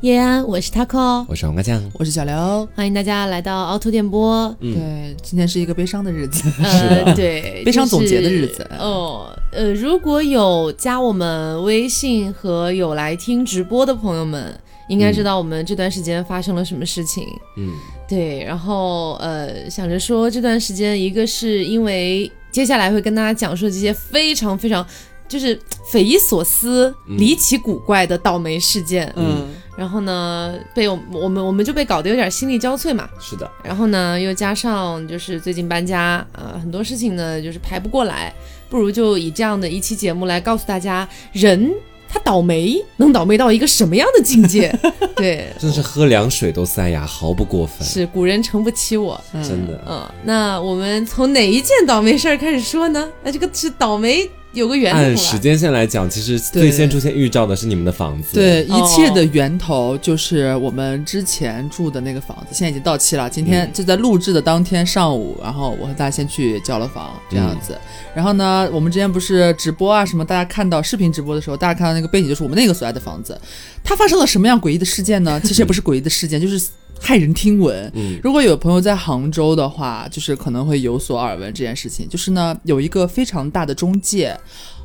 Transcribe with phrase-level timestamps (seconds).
[0.00, 2.68] 叶安，我是 Taco，我是黄瓜酱，我是小刘。
[2.74, 4.54] 欢迎大家来到凹凸电波。
[4.60, 6.48] 嗯对，今天是一个悲伤的日子。
[6.62, 9.36] 呃，对，悲伤总结的日子哦。
[9.50, 14.56] 呃，如果有加我们微信和有来听直播的朋友们，
[14.88, 17.24] 应该知道我们这段时间发生了什么事情。
[17.56, 17.72] 嗯，
[18.08, 24.86] 对，然后呃，想着说这段时间，一个是因为接下来会跟大家讲述这些非常非常
[25.28, 25.58] 就是
[25.90, 29.12] 匪夷所思、嗯离奇古怪的倒霉事件。
[29.16, 33.08] 嗯，然后呢，被我我们我们就被搞得有点心力交瘁嘛。
[33.20, 38.32] 是的，然后呢，又加上就是最近搬家啊、很多事情呢就是排不过来，
[38.68, 41.72] 不如就以这样的一期节目来告诉大家，人
[42.10, 44.74] 他倒霉能倒霉到一个什么样的境界？
[45.14, 49.20] 对，真的是喝凉水都塞牙，毫不过分，是古人诚不欺我。
[49.32, 49.78] 真的。
[49.86, 53.08] 嗯，那我们从哪一件倒霉事儿开始说呢？
[53.22, 55.06] 那这个是倒霉有个源头了。
[55.06, 58.34] 按时间线来讲，其实最先出现预兆的是你们的房子。
[58.34, 63.28] 对，一哦切的源头就是我们之前住的那个房子，现在已经到期了。
[63.28, 67.78] 今天嗯就在录制的当天上午，然后我和大家先去交了房，这样子。
[68.14, 73.38] 然后呢，我们之前不是直播啊什么，大家看到视频直播的时候，大家看到那个背景就是我们那个所在的房子。
[73.84, 75.40] 它发生了什么样诡异的事件呢？
[75.42, 76.68] 其实也不是诡异的事件，就是
[77.00, 77.90] 骇人听闻。
[77.94, 82.08] 嗯如果有朋友在杭州的话，就是可能会有所耳闻这件事情。
[82.08, 84.36] 就是呢，有一个非常大的中介，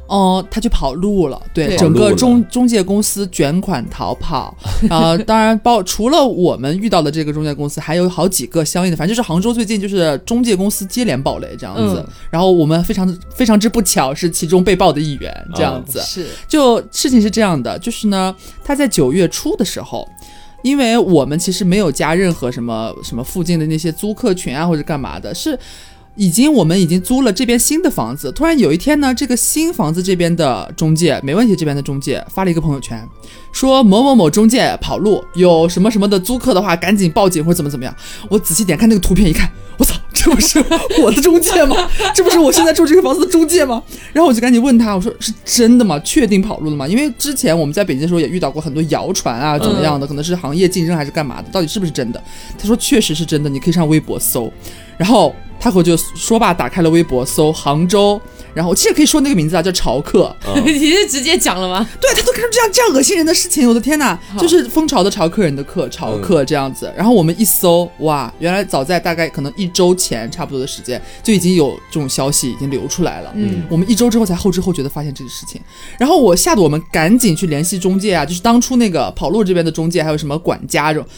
[0.08, 4.56] 哦、他去跑路了，对，对整个中中介公司卷款逃跑。
[4.90, 12.04] 呃，当然包除了我们遇到的这个中介公司，还有好几个相应的，反正就是杭州最近就是中介公司接连爆雷这样子。
[12.06, 16.00] 嗯然后我们非常非常之不巧是其中被爆的一员这样子。
[16.02, 20.08] 是就事情是这样的，就是呢，他在九月初的时候，
[20.64, 25.58] 因为我们其实没有加任何什么什么附近的那些租客群啊或者干嘛的，是。
[26.16, 28.32] 已经，我们已经租了这边新的房子。
[28.32, 33.08] 突然有一天呢，这个新房子这边的中介，没问题这边的中介发了一个朋友圈，
[33.52, 37.96] 说某某某中介跑路，有什么什么的租客的话，赶紧报警或者怎么怎么样。
[38.30, 40.64] 我仔细点看那个图片，一看，我操，这不是
[41.02, 41.76] 我的中介吗？
[42.14, 43.82] 这不是我现在住这个房子的中介吗？
[44.14, 46.00] 然后我就赶紧问他，我说是真的吗？
[46.02, 46.88] 确定跑路了吗？
[46.88, 52.22] 因为之前我们在北京的时候也遇到过很多谣传啊，怎么样的，可能是行业竞争还是干嘛的，到底是不是真的？
[52.60, 54.52] 他说确实是真的，你可以上微博搜。
[54.98, 58.20] 然后他和我就说罢，打开了微博搜杭州，
[58.54, 60.36] 然后其实可以说那个名字啊，叫潮客。
[60.66, 61.88] 你是直接讲了吗？
[62.02, 64.20] 对他都干出这样这样恶心人的事情，我的天哪！
[64.38, 66.92] 就是蜂巢的潮客人的客潮客这样子。
[66.98, 73.32] 然后我们一搜，哇，原来早在大概可能一周前差不多的时间，就已经有这种消息已经流出来了。
[73.36, 75.62] 嗯，我们一周之后才后知后觉的发现这个事情，
[75.98, 81.10] 然后我吓得我们赶紧去联系中介啊，就是当初那个跑路这边的中介，还有什么管家这种，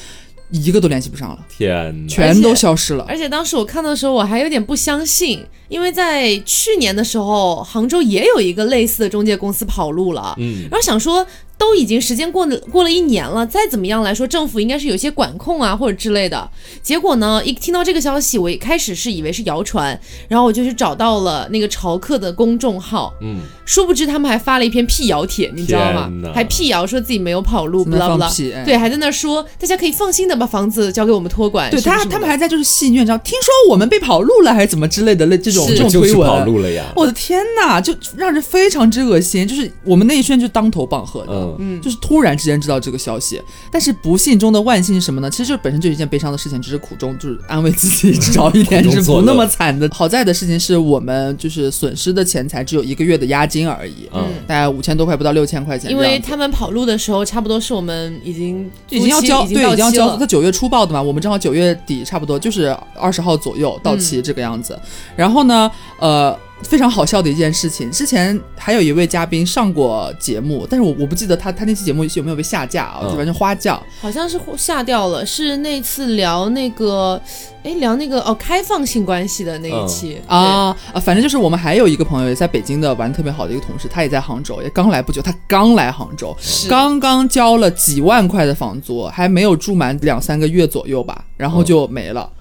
[0.50, 3.06] 一个都联系不上了，天，全都消失了。
[3.08, 10.36] 而且当时我看到的时候，我还有点不相信，因为在去年的时候，杭州也有一个类似的中介公司跑路了。
[10.38, 11.26] 嗯，然后想说，
[11.58, 16.50] 都已经时间过了过了一年了，再怎么样来说，政府应该是有些管控啊或者之类的。
[16.82, 26.12] 结果呢，一听到这个消息，我一开始是以为是谣传，然后我就去找到了那个潮客的公众号，嗯，殊不知他们还发了一篇辟谣帖，你知道吗？
[26.34, 28.32] 还辟谣说自己没有跑路，不啦不啦
[28.66, 31.72] 对，还在那说大家可以放心的把房子交给我们托管。
[31.72, 36.30] 对他，他们还在就是戏谑，你知道，听说我们被跑路了还是怎么之类的，类这种这种就是推文。
[36.30, 36.84] 跑路了呀。
[36.96, 39.48] 我的天呐，就让人非常之恶心。
[39.48, 43.42] 就是我们那一圈就当头棒喝的，嗯嗯就是突然之间知道这个消息。
[43.72, 45.30] 但是不幸中的万幸是什么呢？
[45.30, 49.90] 其实就本身就一件悲伤的事情，只是苦中就是安慰自己找一点， 就是不那么惨的。
[49.94, 55.98] 好在的事情是我们就是损失的钱财只有一个月的押金而已，嗯大概五千多块，不到六千块钱因。
[55.98, 64.78] 为他们跑路的时候，差不多是我们已经已经要交，对，已经要交，他九月初报的嘛，我们正好九月底，差不多就是二十号左右到期这个样子。
[65.16, 65.70] 然后呢，
[66.00, 73.10] 呃，非常好笑的一件事情，之前还有一位嘉宾上过节目，但是我我不记得他他那期节目有没有被下架啊，嗯。
[73.10, 73.82] 就反正花轿。
[74.00, 77.22] 好像是下掉了，是那次聊那个，
[77.64, 86.70] 哎，聊那个哦开放性关系的那一期、啊啊，反正就是我们还有一个朋友也在北京的玩得特别好的一个同事，他也在杭州，也刚来不久，他刚来杭州，是。
[86.70, 92.32] 刚刚交了几万块的房租，还没有住满两三个月左右吧，然后就没了。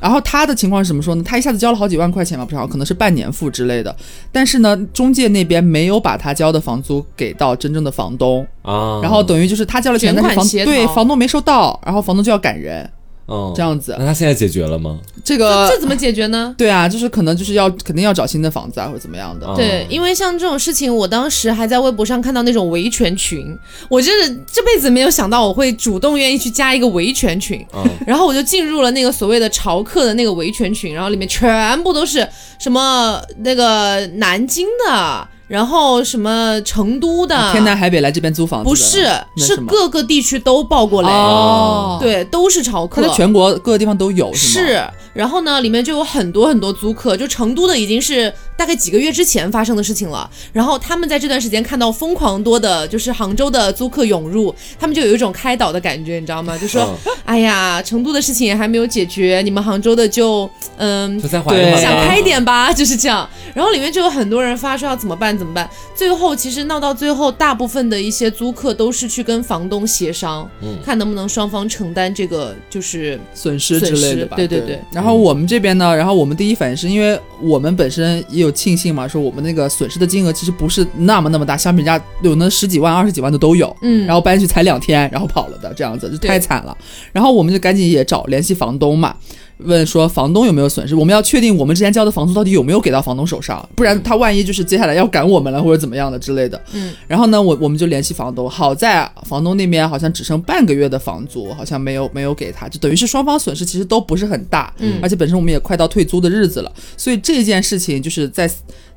[0.00, 1.22] 然后他的情况是怎么说呢？
[1.24, 3.94] 他一下子交了好几万块钱嘛，不知道，可能是半年付之类的。
[4.30, 12.88] 但是呢，中介那边没有把他交的房租给到真正的房东，啊，然后等于就是他交了钱，但是房对房东没收到，然后房东就要赶人，
[13.32, 13.96] 嗯这样子。
[13.98, 14.98] 那他现在解决了吗？
[15.24, 16.54] 这个这怎么解决呢？
[16.58, 19.46] 对啊，就是可能就是要肯定要找新的房子啊，或者怎么样的。
[19.46, 23.56] 嗯对，因为像这种事情，我当时还在微博上看到那种维权群，
[23.88, 32.28] 我真是这辈子没有想到我会主动愿意去加一个维权群，嗯然后我就进入了那个所谓的潮客的那个维权群，然后里面全部都是
[32.58, 35.28] 什么那个南京的。
[35.52, 39.06] 然后什么成都的，天南海北来这边租房子不是，
[39.36, 43.14] 是各个地区都报过雷，哦，，对，都是潮客可能。
[43.14, 44.90] 全国各个地方都有，是吗？
[45.11, 50.28] 是，然后呢，里面就有很多很多租客，就成都的已经是大概几个月之前发生的事情了。
[50.52, 56.56] 然后他们在这段时间看到疯狂多的，就是杭州的租客涌入，他们就有一种开导的感觉，你知道吗？
[56.60, 61.92] 就说，嗯哎呀，成都的事情也还没有解决，你们杭州的就，嗯，就再缓一对想。
[62.06, 63.28] 开点吧，就是这样。
[63.54, 65.68] 然后里面就有很多人发说要怎么办怎么办。
[65.94, 74.36] 最后其实闹到最后，大部分的一些租客都是去跟房东协商，嗯看能不能双方承担这个就是损失之类的吧。
[74.36, 83.76] 对对对然后我们这边呢，然后我们第一反应是因为我们本身也有庆幸嘛，说我们那个损失的金额其实不是那么那么大，相比人家有那十几万、二十几万的都有。
[83.82, 86.78] 嗯，然后搬去才两天，然后跑了的这样子，就太惨了。
[87.10, 89.16] 然后我们就赶紧也找联系房东嘛，
[89.58, 96.60] 问说房东有没有损失，我们要确定我们之前交的房租到底有没有给到房东手上，不然他万一就是接下来要赶我们了或者怎么样的之类的。
[96.72, 108.50] 嗯，然后呢，我我们就联系房东，好在房东那边好像只剩半个月的房租，好像没有没有给他，就等于是双方损失其实都不是很大，嗯而且本身我们也快到退租的日子了，所以这件事情就是在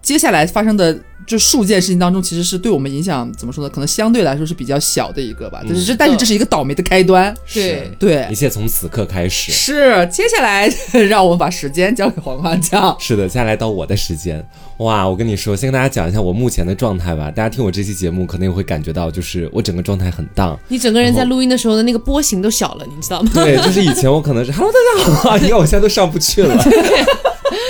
[0.06, 0.98] 接下来发生的。
[1.28, 3.70] 这数件事情当中，其实是对我们影响怎么说呢？
[3.74, 5.64] 可能相对来说是比较小的一个吧。
[5.68, 7.36] 就是这，但是这是一个倒霉的开端。
[7.52, 9.52] 对对一，切从此刻开始。
[9.52, 10.08] 是。
[10.12, 10.72] 接下来
[11.10, 12.96] 让我们把时间交给黄花酱。
[13.00, 14.48] 是的，接下来到我的时间。
[14.78, 17.32] 哇，我跟你说，先跟大家讲一下我目前的状态吧。
[17.32, 20.56] 大家听我这期节目，可能也会感觉到，就是我整个状态很荡。
[20.68, 23.32] 你整个人在录音的时候的那个波形都小了，你知道吗？
[23.34, 26.56] 对，就是以前我可能是 Hello 大家好，你看我现在都上不去了。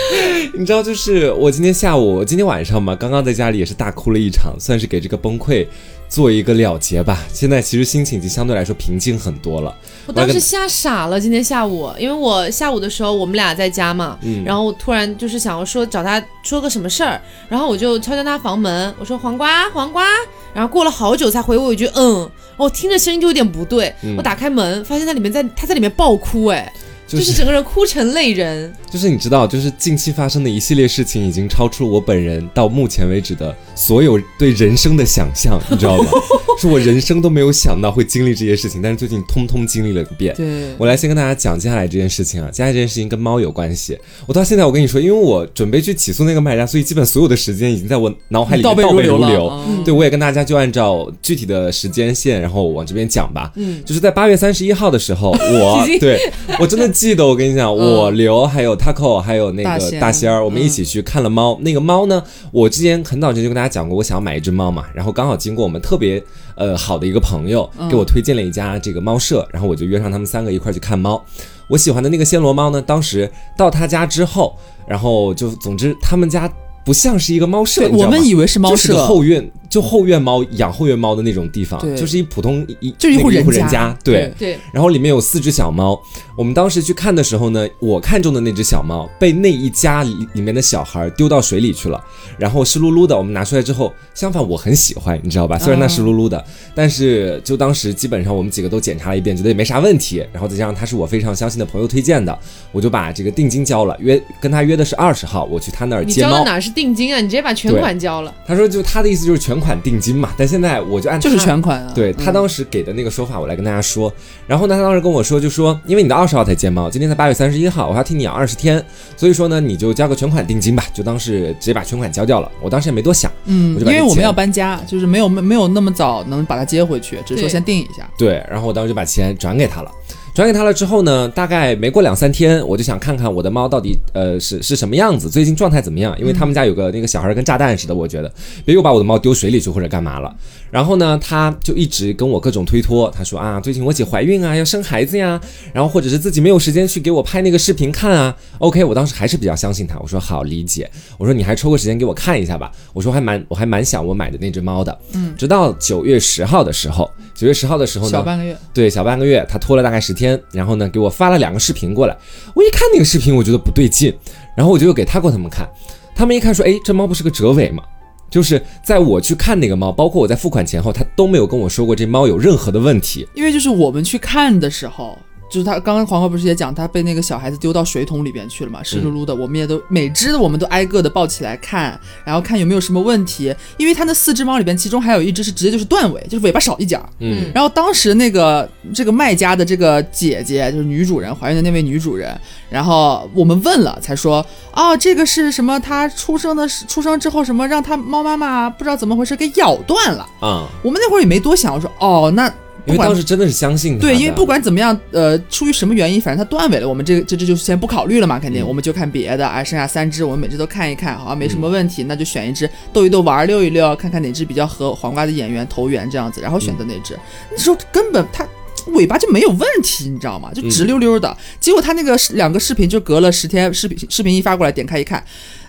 [0.54, 5.66] 你知道，就是我今天下午，今天晚上嘛，刚刚在家里也是大哭了一场，算是给这个崩溃
[6.08, 7.24] 做一个了结吧。
[7.34, 9.76] 现在其实心情已经相对来说平静很多了。
[10.06, 17.20] 我当时吓傻了，今天下午，因为我下午的时候我们俩在家嘛，嗯然后我突然就是想要说找他说个什么事儿，
[17.50, 20.06] 然后我就敲敲他房门，我说黄瓜黄瓜，
[20.54, 24.16] 然后过了好久才回我一句嗯，我听着声音就有点不对，嗯。
[24.16, 26.72] 我打开门发现他里面在他在里面爆哭，哎，
[27.16, 36.12] 就就是整个人哭成泪人，就是你知道，就是近期发生的一系列事情，已经超出了我本人到目前为止的所有对人生的想象，你知道吗？
[36.58, 40.34] 是我人生都没有想到会经历这些事情，但是最近通通经历了一遍。
[40.36, 43.98] 对，我来先跟大家讲接下来这件事情啊，接下来这件事情跟猫有关系。
[44.26, 49.50] 我到现在我跟你说，因为我准备去起诉那个卖家，所以基本所有的时间已经在我脑海里面倒背如流如流。
[49.68, 53.52] 嗯对，我也跟大家就按照具体的时间线，然后往这边讲吧。
[53.56, 56.18] 嗯，就是在八月三十一号的时候，我 对
[56.58, 60.32] 我真的记得，我跟你讲，我刘还有 Taco 还有那个大仙。
[60.32, 61.58] 儿，我们一嗯起去看了猫。
[61.62, 66.22] 那个猫呢，我之前很早之前就跟大家讲过，我想要买一只猫嘛，然后刚好经过我们特别
[66.56, 67.88] 呃好的一个朋友嗯。
[67.88, 71.24] 给我推荐了一家这个猫舍，然后我就约上他们三个一块去看猫。
[71.68, 74.58] 我喜欢的那个暹罗猫呢，当时到他家之后，
[74.88, 76.52] 然后就总之他们家
[76.84, 84.34] 不像是一个猫舍，我们以为是猫就是个舍，后院，就后院猫养后院猫的那种地方，就是一普通一就一户一户人家人家，对。
[84.38, 86.02] 对，然后里面有四只小猫，
[86.38, 92.02] 我们当时去看的时候呢，我看中的那只小猫被那一家里里面的小孩丢到水里去了，
[92.38, 95.60] 然后湿漉漉的，我们拿出来之后，相反我很喜欢，你知道吧？
[95.60, 96.42] 虽然它湿漉漉的，
[96.74, 102.40] 但是就当时基本上我们几个都检查了一遍，觉得也没啥问题，然后再加上他是我非常相信的朋友推荐的，
[102.72, 106.30] 我就把这个定金交了，约跟他约的是二十号，我去他那儿接猫。
[106.30, 107.20] 你交的哪是定金啊？
[107.20, 111.92] 你直接把全款交了，他说就他的意思就是全款定金嘛，但现在我就按就是全款啊。
[111.96, 114.12] 对他当时给的那个说法，我来跟大家说。
[114.46, 118.84] 然后呢，他当时跟我说，就说因为你的二十号才接猫，今天才八月三十一号，我还要替你养二十天，
[119.16, 122.52] 所以说呢，你就交个全款定金吧，就当是直接把全款交掉了。
[122.62, 128.10] 我当时也没多想，嗯，因为我们要搬家，就是没有没没有那么早能把它接回去，只是说先定一下。
[128.18, 129.92] 对，然后我当时就把钱转给他了。
[130.36, 136.14] 转给他了之后呢，大概没过两三天，我就想看看我的猫到底呃是是什么样子，最近状态怎么样？
[136.20, 138.30] 因为他们家有个那个小孩跟炸弹似的，我觉得
[138.66, 140.36] 别又把我的猫丢水里去或者干嘛了。
[140.70, 145.40] 然后呢，他就一直跟我各种推脱，他说啊，最近我姐怀孕啊，要生孩子呀，
[145.72, 148.36] 然后或者是自己没有时间去给我拍那个视频看啊。
[148.58, 155.00] OK，我当时还是比较相信他，我说好理解，我说你还抽个时间给我看一下吧，我说还蛮我还蛮想我买的那只猫的。
[155.14, 162.18] 嗯，直到九月十号的时候，九月十号的时候呢，小半个月，对，小半个月，他拖了大概十天，然后呢，给我发了两个视频过来。
[162.54, 164.14] 我一看那个视频，我觉得不对劲，
[164.56, 165.70] 然后我就又给他过他们看，
[166.16, 167.84] 他们一看说，哎，这猫不是个折尾吗？
[168.30, 173.28] 就是在我去看那个猫，包括我在付款前后，他都没有跟我说过这猫有任何的问题。
[173.34, 175.18] 因为就是我们去看的时候，
[175.50, 179.34] 就是他刚刚黄瓜不是也讲，他被那个小孩子丢到水桶里边去了嘛，湿漉漉的。
[179.34, 183.54] 我们也都每只我们都挨个的抱起来看，然后看有没有什么问题。
[183.78, 187.08] 因为他那四只猫里边，其中还有一只是直接就是断尾，就是尾巴少一角。
[187.20, 192.36] 嗯，然后当时那个这个卖家的这个姐姐，就是女主人怀孕的那位女主人，
[192.70, 195.80] 然后我们问了，才说哦，这个是什么？
[195.80, 200.28] 她出生的出生之后什么让她猫妈妈不知道怎么回事给咬断了。
[200.42, 202.52] 嗯、我们那会儿也没多想，我说哦，那
[202.86, 217.18] 因为当时真的是相信他对，因为不管怎么样，呃，出于什么原因，反正它断尾了，我们这这这就先不考虑了嘛，肯定、嗯我们就看别的，哎，剩下三只我们每只都看一看，好像没什么问题，那就选一只逗一逗玩儿溜一溜，看看哪只比较合黄瓜的眼缘投缘这样子，然后选择那只。
[217.52, 218.48] 那时候根本它。
[218.88, 220.52] 尾巴就没有问题，你知道吗？
[220.54, 221.36] 就直溜溜的。
[221.60, 225.24] 结果他那个两个视频就隔了十天，视频视频一发过来，点开一看，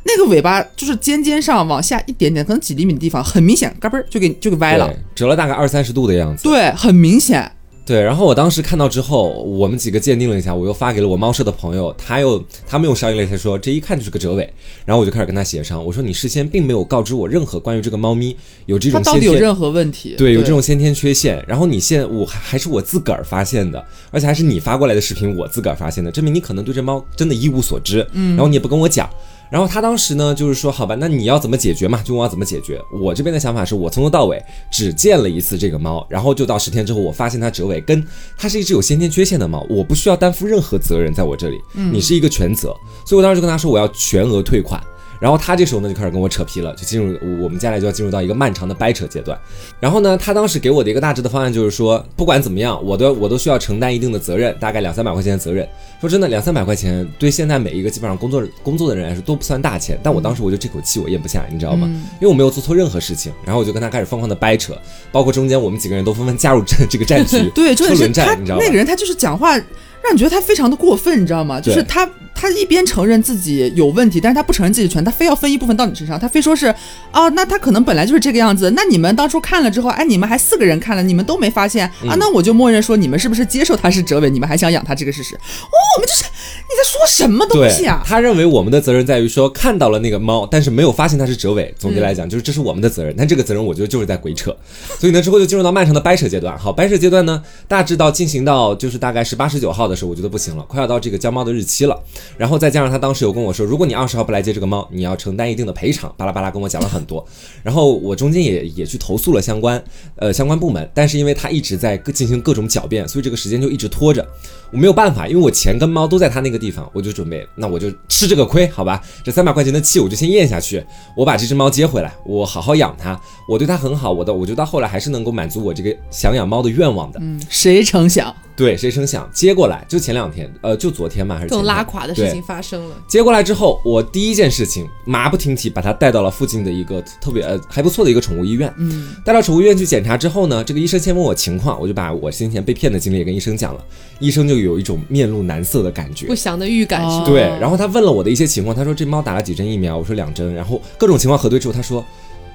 [0.05, 4.93] 那个尾巴就是尖尖上往下一点点，可能几厘米的地方，很明显，嘎嘣儿就给就给歪了。
[5.15, 6.43] 折了大概二三十度的样子。
[6.43, 7.51] 对，很明显。
[7.87, 14.53] 对，然后我当时看到之后，我们几个鉴定了一下，我又发给了我猫舍的朋友，他又他们用商业类才说这一看就是个折尾，
[14.85, 20.17] 然后我就开始跟他协商，我说你事先并没有告知我任何关于这个猫咪有这种先天到底有任何问题？
[20.19, 29.09] 对有这种先天缺陷，然后你现我还还是我自个儿发现的，而且还是你发过来的视频我自个儿发现的，证明你可能对这猫真的一无所知，嗯，然后你也不跟我讲。
[29.51, 32.03] 然后他当时呢，就是说，好吧，那你要怎么解决嘛？
[32.03, 32.81] 就问我要怎么解决。
[32.93, 38.05] 我这边的想法是我从头到尾只见了一次这个猫，然后就到十天之后，我发现它折尾，跟
[38.37, 42.75] 它是一只有先天缺陷的猫，我不需要担负任何责任在我这里，你是一个全责，
[43.05, 44.83] 所以我当时就跟他说我要全额退款。
[45.21, 49.39] 然后他这时候呢就开始跟我扯皮了，就进入我们接下来就要进入到一个漫长的掰扯阶段。
[49.81, 55.67] 然后呢，他当时给我的一个大致的方案就是说，不管怎么样，我都我都需要承担一定的责任，大概两三百块钱的责任。
[56.01, 61.87] 说真的，两三百块钱对现在每一个基本上工作工作的人来说都不算大钱，但我当时我就这口气我咽不下，你知道吗？
[62.21, 64.77] 因为我没有做错任何事情，然后我就跟他开始疯狂的掰扯，
[65.11, 68.71] 包括中间我们几个人都纷纷加入这这个战局，对，重点是战，你知道吗那？
[68.71, 69.59] 个人，他就是讲话
[70.07, 71.61] 让你觉得他非常的过分，你知道吗？
[71.61, 76.67] 就是对他他一边承认自己有问题，但是他不承认自己全，他非要分一部分到你身上，他非说是
[77.13, 85.35] 哦，那他可能本来就是这个样子，那你们当初看了之后，哎，你们还四个人看了，你们都没发现嗯啊，那我就默认说你们是不是接受他是折尾，你们还想养他这个事实？
[85.35, 88.03] 哦，我们就是你在说什么东西啊？
[88.07, 91.75] 他认为我们的责任在于说看到了那个猫，但是没有发现它是折尾。
[91.79, 94.55] 总结来讲，就是这是我们的责任，但这个责任我觉得就是在鬼扯。
[94.99, 96.57] 所以呢，之后就进入到漫长的掰扯阶段。
[96.59, 101.99] 好，掰扯阶段呢，大致到进行到就是大概十八、十九号的时候，我觉得不行了，快要到这个交猫的日期了。
[102.37, 107.27] 然后再加上他当时有跟我说，如果你二十号不来接这个猫，你要承担一定的赔偿，巴拉巴拉跟我讲了很多。
[107.63, 109.83] 然后我中间也也去投诉了相关
[110.17, 114.27] 呃相关部门，但是因为他一直在进行各种狡辩，所以这个时间就一直拖着。
[114.73, 119.03] 我没有办法，因为我钱跟猫都在他那个地方，我就准备，那我就吃这个亏，好吧？
[119.25, 120.85] 这三百块钱的气我就先咽下去，
[121.17, 127.21] 我把这只猫接回来，我好好养它，我对它很好，我的，我觉得到后来还是能够满足我这个想养猫的愿望的。
[127.23, 128.35] 嗯，谁成想？
[128.57, 132.97] 对，谁成想接过来，就前两天，呃，就昨天嘛，还是前天这种拉垮的事情发生了。
[133.07, 138.73] 接过来之后，我第一件事情马不停蹄把它带到了附近的一个特别呃还不错的一个宠物医院。
[138.79, 143.85] 嗯，带到宠物医院去检查之后呢，这个医生先问我情况，我就把我先前被骗的经历也跟医生讲了。
[144.21, 146.35] 医生就有一种面露难色的感觉不。
[146.35, 147.31] 祥的预感是？
[147.31, 152.03] 对，然后他问了我的一些情况，他说这猫打了几针疫苗，我说两针，然后各种情况核对之后，他说，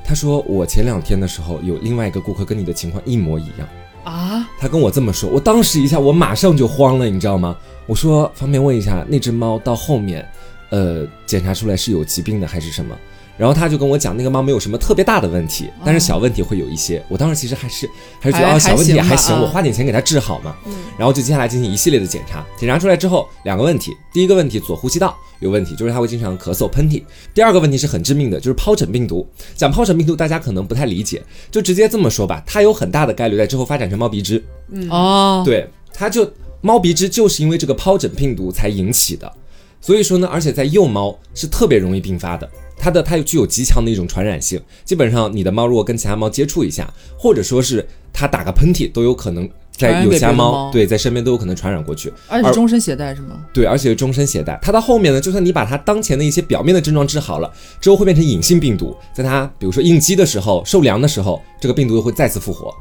[0.04, 3.68] 他说我前两天的时候有另外一个顾客跟你的情况一模一样，
[4.04, 7.56] 啊，他跟我这么说，我当时一下我马上就慌了，你知道吗？
[7.88, 10.28] 我说方便问一下，那只猫到后面，
[10.70, 12.96] 呃，检查出来是有疾病的还是什么？
[13.42, 17.04] 然后他就跟我讲，那个猫没有什么特别大的问题，但是小问题会有一些。
[17.10, 20.56] 我当时其实还是还是觉得啊，小问题还行我花点钱给它治好嘛。
[20.68, 27.02] 嗯然后就接下来进行一系列的检查，检查出来之后，两个问题，第一个问题左呼吸道有问题，就是它会经常咳嗽、喷嚏；
[27.34, 29.28] 第二个问题是很致命的，就是疱疹病毒。
[29.56, 31.20] 讲疱疹病毒，大家可能不太理解，
[31.50, 34.44] 就直接这么说吧，它有很大的概率在之后发展成猫鼻支。
[34.70, 36.32] 嗯哦，对，它就
[36.62, 39.32] 猫鼻支就是因为这个疱疹病毒才引起的，
[39.80, 42.48] 所以说呢，而且在幼猫是特别容易并发的。
[42.82, 52.12] 它的它有具有极强的一种传染性，基本上你的猫如果跟其他猫接触一下，或者说是它打个喷嚏，都有可能在有其他猫对在身边都有可能传染过去。
[52.28, 53.46] 而且是终身携带是吗？
[53.54, 54.58] 对，而且是终身携带。
[54.64, 62.74] 它到后面呢，就算你把它当前的一些表面的症状治好了，之后会变成隐性病毒，在它比如说应激的时候、受凉的时候，这个病毒又会再次复活，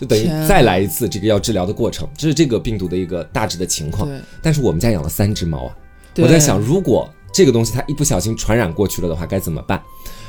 [0.00, 2.08] 就等于再来一次这个要治疗的过程。
[2.16, 4.08] 这是这个病毒的一个大致的情况。
[4.08, 5.74] 对，但是我们家养了三只猫啊，
[6.18, 9.82] 我在想，如果这个东西它一不小心传染过去了的话，该怎么办？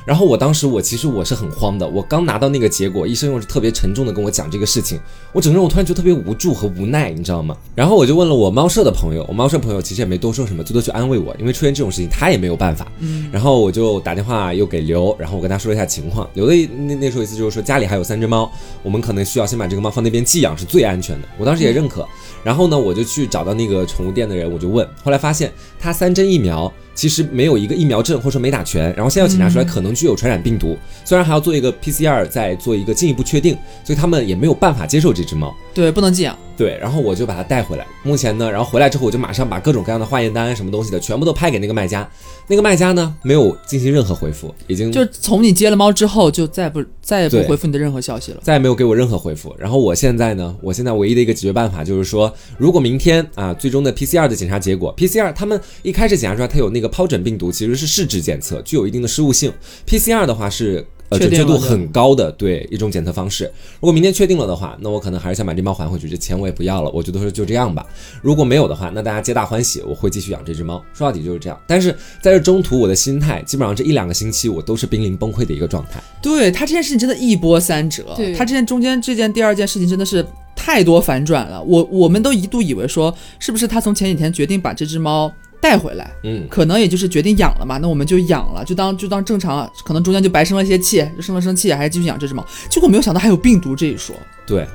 [0.05, 4.99] 然后我当时我其实我是很慌的，我刚拿到那个结果，医生又是特别沉重的跟我讲这个事情，
[5.31, 7.55] 我整个人我突然觉得特别无助和无奈，你知道吗？
[7.73, 12.85] 然后我就问了我猫舍的朋友，我猫舍朋友其实也没多说什么，最多去安慰我，因为出现这种事情他也没有办法。
[12.99, 22.05] 嗯，然后我就打电话又给刘，然后我跟他说了一下情况，刘的那那时候意思就是说家里还有三只猫，我们可能需要先把这个猫放那边寄养是最安全的，我当时也认可。
[22.43, 26.71] 然后呢，我就去找到那个宠物店的人，我就问，后来发现他三针疫苗。
[26.93, 36.37] 其实没有一个疫苗证，或者说没打全，然后现在要检查出来可能具有传染病毒，虽然还要做一个 PCR 再做一个进一步确定，所以他们也没有办法接受这只猫，对，不能寄养。
[36.55, 37.85] 对，然后我就把它带回来。
[38.03, 42.07] 目前呢，然后回来之后我就马上把各种各样的化验单什么东西的全部都拍给那个卖家，
[42.47, 49.55] 那个卖家呢没有进行任何回复，已经就从你接了猫之后就再不再也不回复你的任何消息了，再也没有给我任何回复。
[49.57, 59.51] 然后我现在呢，我现在唯一的一个解决办法就是说，如果明天啊最终的 PCR 的检查结果，PCR 他们一开始检查出来它有那个疱疹病毒，其实是试纸检测，具有一定的失误性
[59.87, 60.85] ，PCR 的话是。
[61.13, 63.45] 呃，准确度很高的对一种检测方式。
[63.75, 66.89] 如果明天确定了的话，那我可能还是想把这猫还回去，这钱我也不要了。
[66.91, 67.85] 我觉得说就这样吧。
[68.21, 70.83] 如果没有的话，那大家皆大欢喜，我会继续养这只猫。
[70.93, 71.59] 说到底就是这样。
[71.67, 71.91] 但是
[72.21, 76.01] 在这中途，我的心态基本上这一两个星期我都是濒临崩溃的一个状态。
[76.21, 78.15] 对他这件事情真的一波三折。
[78.37, 81.61] 他这件中间这件第二件事情真的是太多反转了。
[81.61, 85.31] 我我们都一度以为说是不是他从前几天决定把这只猫。
[85.63, 92.45] 带回来，嗯，可能也就是决定养了嘛，那我们就养了，就当就当正常，可能中间就白生了一些气，就生了生气，还是继续养这只猫。
[92.69, 94.13] 结果没有想到还有病毒这一说。
[94.45, 94.67] 对，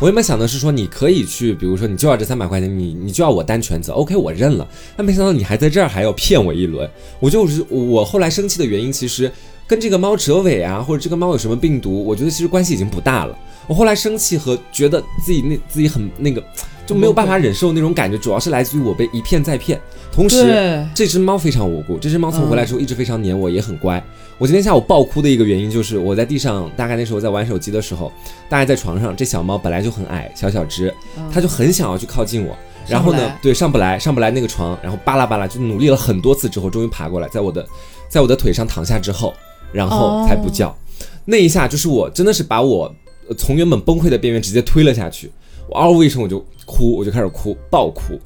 [0.00, 4.68] 我原本想的是说你可以去，比如说你就要这三百块钱，你你就要我担全责，OK，我认了。
[4.96, 9.28] 但没想到你还在这儿还要骗我一轮，我就是我后来生气的原因，其实
[9.66, 13.36] 跟这个猫折尾啊，或者这个猫有什么病毒，我觉得其实关系已经不大了。
[13.66, 16.40] 我后来生气和觉得自己那自己很那个。
[16.86, 19.80] 就没有办法忍受那种感觉，主要是来自于我被一骗再骗。
[20.12, 24.02] 同时，这只猫非常无辜，这只猫从回来之后一直非常黏我，也很乖。
[24.38, 28.12] 我今天下午爆哭的一个原因就是，我在地上，大概那时候在玩手机的时候，
[28.48, 30.94] 大概在床上，这小猫本来就很矮，小小只，
[31.32, 32.56] 它就很想要去靠近我。
[32.88, 37.66] 然后呢，对，上不来，上不来那个床，然后巴拉巴拉就努力了很多次之后，终于爬过来，在我的，
[38.08, 39.34] 在我的腿上躺下之后，
[39.72, 40.76] 然后才不叫。
[41.24, 42.94] 那一下就是我真的是把我
[43.36, 45.30] 从原本崩溃的边缘直接推了下去。
[45.68, 48.18] 我嗷呜一声，我就哭，我就开始哭，爆哭。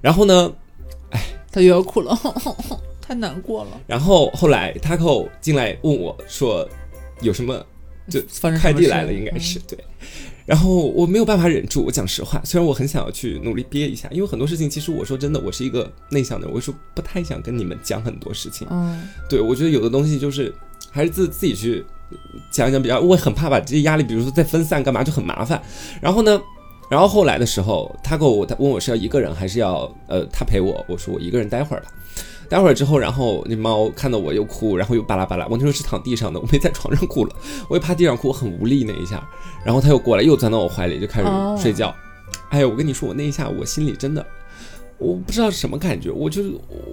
[0.00, 0.52] 然后呢，
[1.10, 2.16] 哎，他又要哭了，
[3.00, 3.70] 太难过了。
[3.86, 6.68] 然后后来 Taco 进来问我说，
[7.20, 7.64] 有什么？
[8.08, 8.22] 就
[8.58, 9.78] 快递来了，应该是对。
[10.46, 18.66] 然后我没有办法忍住，我讲实话，虽然我很想要去努力憋一下，因为很多事情其实我说真的，我是一个内向的人，我说不太想跟你们讲很多事情。
[18.70, 20.54] 嗯，对，我觉得有的东西就是
[20.90, 21.84] 还是自自己去
[22.50, 25.62] 讲一讲比较，我很怕把这些压力，比如说再分散干嘛就很麻烦。
[26.00, 26.40] 然后呢？
[26.90, 31.92] 然后后来的时候，他跟我他问我是要一个人还是要呃他陪我，我说我一个人待会儿吧。
[32.48, 35.46] 待会儿之后，然后那猫看到我又哭，然后又巴拉巴拉。
[35.48, 37.36] 我那时候是躺地上的，我没在床上哭了，
[37.68, 39.22] 我也趴地上哭，我很无力那一下。
[39.62, 41.28] 然后他又过来，又钻到我怀里就开始
[41.62, 41.94] 睡觉。
[42.48, 44.24] 哎呀，我跟你说，我那一下我心里真的
[44.96, 46.42] 我不知道是什么感觉，我就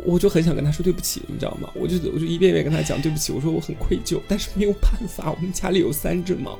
[0.05, 1.69] 我就很想跟他说对不起，你知道吗？
[1.73, 6.59] 我就我就一遍遍跟他讲对不起，我说我很愧疚，但是没有办法，我们家里有三只猫，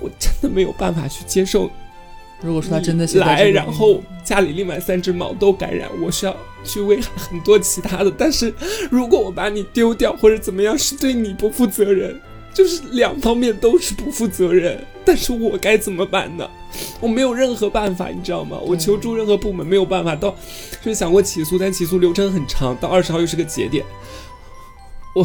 [0.00, 1.70] 我真的没有办法去接受。
[2.42, 8.10] 如果说他真的来，然后家里另外三只猫都感染，我需要去危害很多其他的。
[8.10, 8.52] 但是
[8.90, 12.20] 如果我把你丢掉或者怎么样，是对你不负责任，
[12.52, 14.84] 就是两方面都是不负责任。
[15.04, 16.48] 但是我该怎么办呢？
[17.00, 18.58] 我没有任何办法，你知道吗？
[18.60, 20.30] 我求助任何部门没有办法，到
[20.82, 23.84] 就是想过起诉，但起诉流程很长，到二十号又是个节点。
[25.14, 25.24] 我，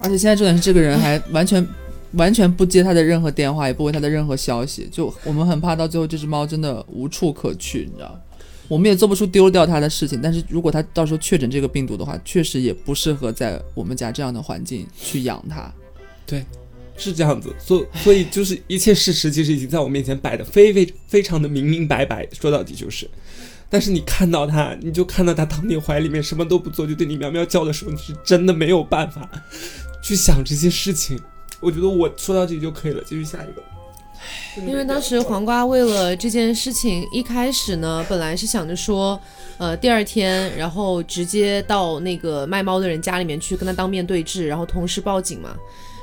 [0.00, 1.64] 而且现在重点是这个人还完全。
[2.12, 8.20] 完全不接他的任何电话，也不回他的任何消息，就我们很怕到最后这只猫真的无处可去，你知道？
[8.68, 10.20] 我们也做不出丢掉它的事情。
[10.22, 15.72] 但是如果它到时候确诊这个病毒的话，确实也不适合在我们家这样的环境去养它。
[16.26, 16.44] 对，
[16.94, 17.50] 是这样子。
[17.58, 22.28] 所所以就是一切事实其实已经在我面前摆的非非非常的明明白白。
[22.38, 23.08] 说到底就是，
[23.70, 29.26] 但是你看到它，你就看到它躺你怀里面什么都不做，就对你喵喵叫的时候，你是真的没有办法
[30.02, 31.18] 去想这些事情。
[31.60, 33.62] 我觉得我说到这里就可以了，继续下一个。
[34.66, 39.18] 因为当时黄瓜为了这件事情，一开始呢，本来是想着说，
[39.58, 45.56] 呃，第二天，然后直接到那个卖猫的人家里面去跟他当面对质，然后同时报警嘛。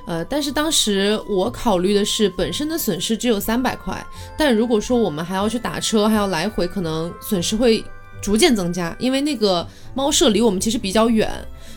[0.08, 4.06] 呃，但是当时我考虑的是，本身的损失只有三百块，
[4.38, 7.84] 但如果说我们还要去打车，还要来回，可能损失会
[8.22, 11.30] 逐渐增加，因为那个猫舍离我们其实比较远。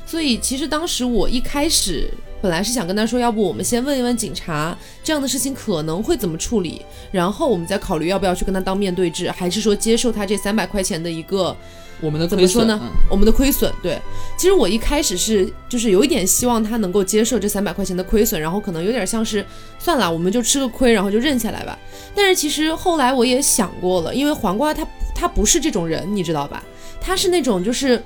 [0.06, 11.56] 所以其实当时我一开始本来是想跟他说，要不我们先问一问警察，这样的事情可能会怎么处理，然后我们再考虑要不要去跟他当面对质，还是说接受他这三百块钱的一个
[12.00, 13.72] 我们的怎么说呢嗯我们的亏损。
[13.82, 14.00] 对，
[14.36, 19.44] 其实我一开始是就是有一点希望他能够接受这三百块钱的亏损，然后可能有点像是
[19.78, 21.76] 算了，我们就吃个亏，然后就认下来吧。
[22.14, 26.62] 但是其实后来我也想过了，因为黄瓜他他不是这种人，你知道吧？
[27.00, 28.00] 他是那种就是。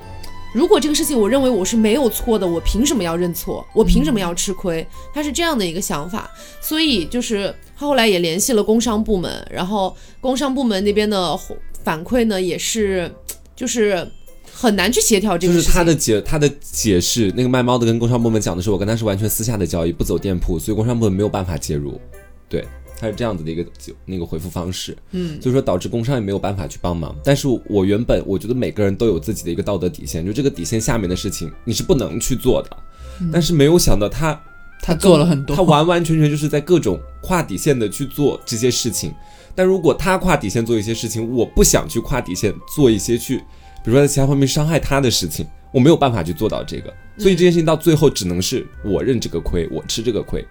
[0.53, 3.67] 如果这个事情我认为我是没有错的，我凭什么要认错？
[3.73, 4.87] 我凭什么要吃亏？
[5.15, 11.38] 他是这样的一个想法，所以就是他后来也联系了工商部门，然后工商部门那边的
[11.83, 13.11] 反馈呢，也是
[13.57, 14.07] 就是
[14.53, 15.75] 很难去协调这就是个事情。
[15.75, 21.99] 他的解他的解释，那个卖猫的跟工商部门讲的是，我跟他是完全私下的交易，不走店铺，所以工商部门没有办法介入。
[22.49, 22.69] 对，
[23.03, 23.67] 他是这样子的一个
[24.07, 27.12] 那个回复方式，嗯，所以说导致工商也没有办法去帮忙。
[27.25, 32.77] 但是我原本我觉得每个人都有自己的一个道德底线，就这个底线下面的事情你是不能去做的。
[33.33, 34.41] 但是没有想到他
[34.81, 39.12] 他做了很多，他完完全全就是在各种跨底线的去做这些事情。
[39.55, 43.38] 但如果他跨底线做一些事情，我不想去跨底线做一些去，
[43.85, 46.95] 比如说在其他方面伤害他的事情，我没有办法去做到这个。
[47.19, 50.47] 所以这件事情到最后只能是我认这个亏，我吃这个亏。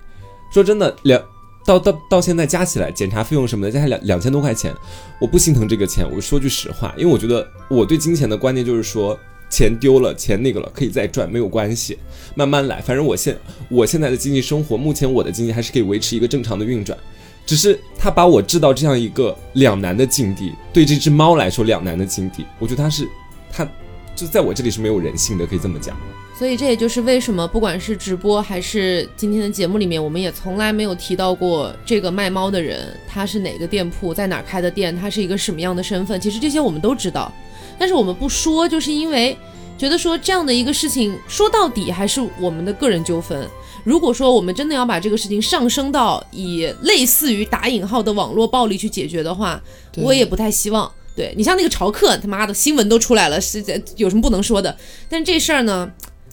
[0.54, 1.22] 说真的，两
[1.66, 4.76] 到到到现在加起来检查费用什么的，加起来两两千多块钱，
[5.20, 6.06] 我不心疼这个钱。
[6.12, 9.18] 我说句实话，因为我觉得我对金钱的观念就是说，
[9.50, 11.98] 钱丢了，钱那个了，可以再赚，没有关系，
[12.36, 12.82] 慢慢来。
[12.82, 13.38] 反正我现
[13.70, 16.98] 我现在的经济生活，目前我的经济还是可以维持一个正常的运转。
[17.46, 23.08] 只是他把我置到这样一个两难的境地，对这只猫来说两难的境地，我觉得他是
[23.52, 23.68] 他
[24.16, 25.98] 就在我这里是没有人性的，可以这么讲。
[26.42, 36.20] 所以这也就是为什么，不管是直播还是今天的节目里面，我们也从来没有提到过这个卖猫的人，他是哪个店铺，在哪儿开的店，他是一个什么样的身份。
[36.20, 37.32] 其实这些我们都知道，
[37.78, 39.38] 但是我们不说，就是因为
[39.78, 43.48] 觉得说这样的一个事情，说到底还是我们的个人纠纷。
[43.84, 49.62] 如果说我们真的要把这个事情上升到以类似于打引号的网络暴力去解决的话，
[49.98, 50.92] 我也不太希望。
[51.16, 53.64] 对你像那个朝客，他妈的新闻都出来了，是
[53.96, 54.76] 有什么不能说的？
[55.08, 55.92] 但这事儿呢，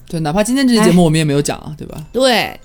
[0.09, 2.03] 对，哪怕今天这期节目我们也没有讲啊，对吧？
[2.11, 2.59] 对，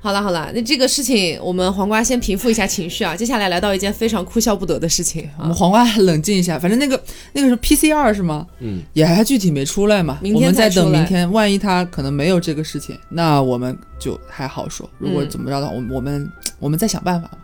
[0.00, 7.00] 好了好了，那这个事情我们黄瓜先平复一下情绪啊，接下来来到一件非常哭笑不得的事情啊，我们黄瓜冷静一下，反正那个
[7.32, 8.44] 那个是 PCR 是吗？
[8.58, 14.90] 嗯，也还具体没出来嘛，明天我们再等明天，万一他可能没有这个事情，那我们就还好说。
[14.98, 17.38] 如果嗯怎么着的话，我们我们我们再想办法嘛。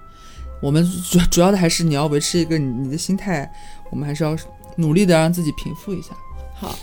[0.60, 3.48] 我们主主要的还是你要维持一个你你的心态，
[3.92, 4.36] 我们还是要
[4.76, 6.08] 努力的让自己平复一下。
[6.56, 6.76] 好。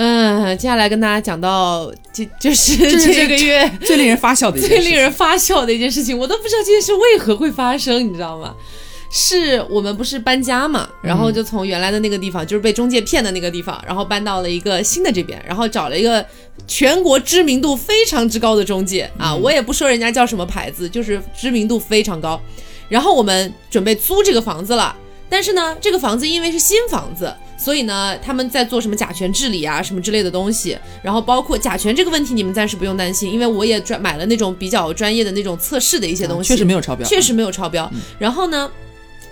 [0.00, 8.54] 嗯，接下来跟大家讲到，就 就是这是这个月最令人发笑的一件 事情，最令人发笑的一件事情，我都不知道这件事为何会发生，你知道吗？
[9.10, 16.24] 是我们不是搬家嘛，然后就从原来的那个地方，就是被中介骗的那个地方，然后搬到了一个新的这边，然后找了一个
[16.68, 22.40] 全国知名度非常之高的中介啊，我也不说人家叫什么牌子，就是知名度非常高。
[22.88, 24.94] 然后我们准备租这个房子了，
[25.28, 30.78] 但是呢，这个房子因为是新房子，所以呢，他们在做什么甲醛治理啊，什么之类的东西。
[31.02, 37.90] 然后包括甲醛这个问题，你们暂时不用担心，因为我也专买了那种比较专业的那种测试的一些东西，啊确实没有超标，确实没有超标。
[38.18, 38.70] 然后呢？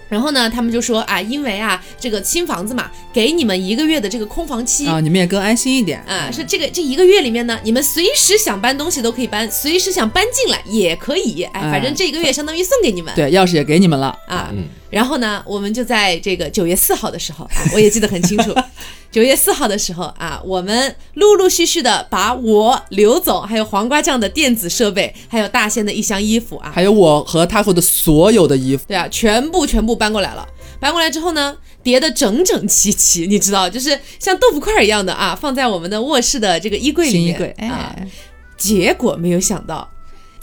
[0.08, 13.12] 然后呢，他们就说啊，因为啊，这个新房子嘛，给你们一个月的这个空房期啊，你们也更安心一点啊，是这个这一个月里面呢，你们随时想搬东西都可以搬，随时想搬进来也可以，哎，哎反正这一个月相当于送给你们。
[13.16, 18.50] 对，钥匙也给你们了啊嗯，然后呢，我们就在这个九月四号的时候啊，我也记得很清楚，
[19.12, 30.48] 九月四号的时候啊，我们陆陆续续的把我刘总还有黄瓜酱的电子设备，还有大仙的一箱衣服啊，还有我和 Taco 的所有的衣服，对啊，全部全部搬过来了。
[30.80, 37.22] 搬过来之后呢，叠得整整齐齐，你知道，就是像豆腐块一样的啊，放在我们的卧室的这个衣柜里面。
[37.22, 38.08] 新衣柜，啊，哎，
[38.56, 39.86] 结果没有想到，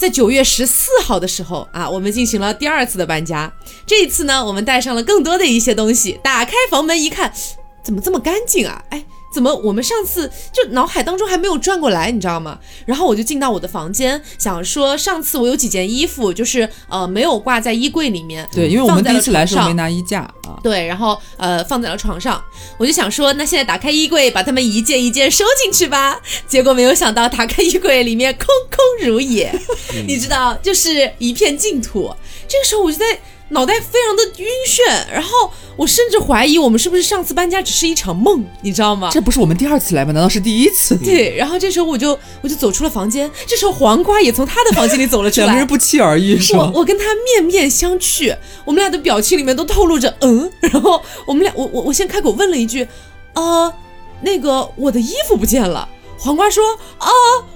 [0.03, 3.49] 在九月十四号的时候啊，我们进行了第二次的搬家。
[3.87, 6.19] 这一次呢，我们带上了更多的一些东西。
[6.21, 7.31] 打开房门一看，
[7.81, 8.83] 怎么这么干净啊？
[8.89, 9.01] 哎，
[9.33, 12.59] 怎么我们上次就脑海当中还没有转过来，你知道吗？
[12.85, 22.41] 然后我就进到我的房间，想说上次我有几件衣服就是呃没有挂在衣柜里面，对，因为我们第一次来的时候没拿衣架啊，对，然后呃放在了床上，
[22.77, 26.21] 我就想说，那现在打开衣柜，把它们一件一件收进去吧。
[26.47, 29.51] 结果没有想到，打开衣柜里面空空如也，
[30.07, 32.13] 你知道，就是一片净土。
[32.47, 33.05] 这个时候我就在
[33.53, 39.09] 脑袋非常的晕眩，然后我甚至怀疑我们是不是上次搬家只是一场梦，你知道吗？
[39.11, 40.11] 这不是我们第二次来吗？
[40.11, 40.97] 难道是第一次？
[40.97, 45.67] 对，然后这时候我就我就走出了房间，这时候黄瓜也从他的房间里走了出来两个人。
[45.67, 46.71] 不期而遇是我吗？
[46.73, 48.35] 我跟他面面相觑，
[48.65, 52.87] 我们俩的表情里面都透露着嗯，然后我们俩我我我先开口问了一句，
[53.35, 53.73] 呃，
[54.21, 55.87] 那个我的衣服不见了。
[56.17, 56.63] 黄瓜说
[56.97, 57.09] 啊，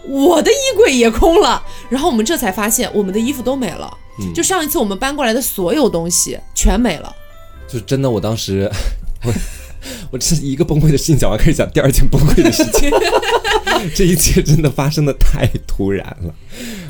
[0.08, 1.64] 我的衣柜也空了。
[1.90, 3.98] 然后我们这才发现，我们的衣服都没了。
[4.20, 7.16] 嗯就上一次我们搬过来的所有东西全没了。
[7.68, 8.70] 就是真的，我当时
[9.24, 9.34] 我
[10.12, 12.90] 我这一个崩溃的事情讲完，开始讲第二件崩溃的事情。
[13.94, 16.34] 这一切真的发生的太突然了。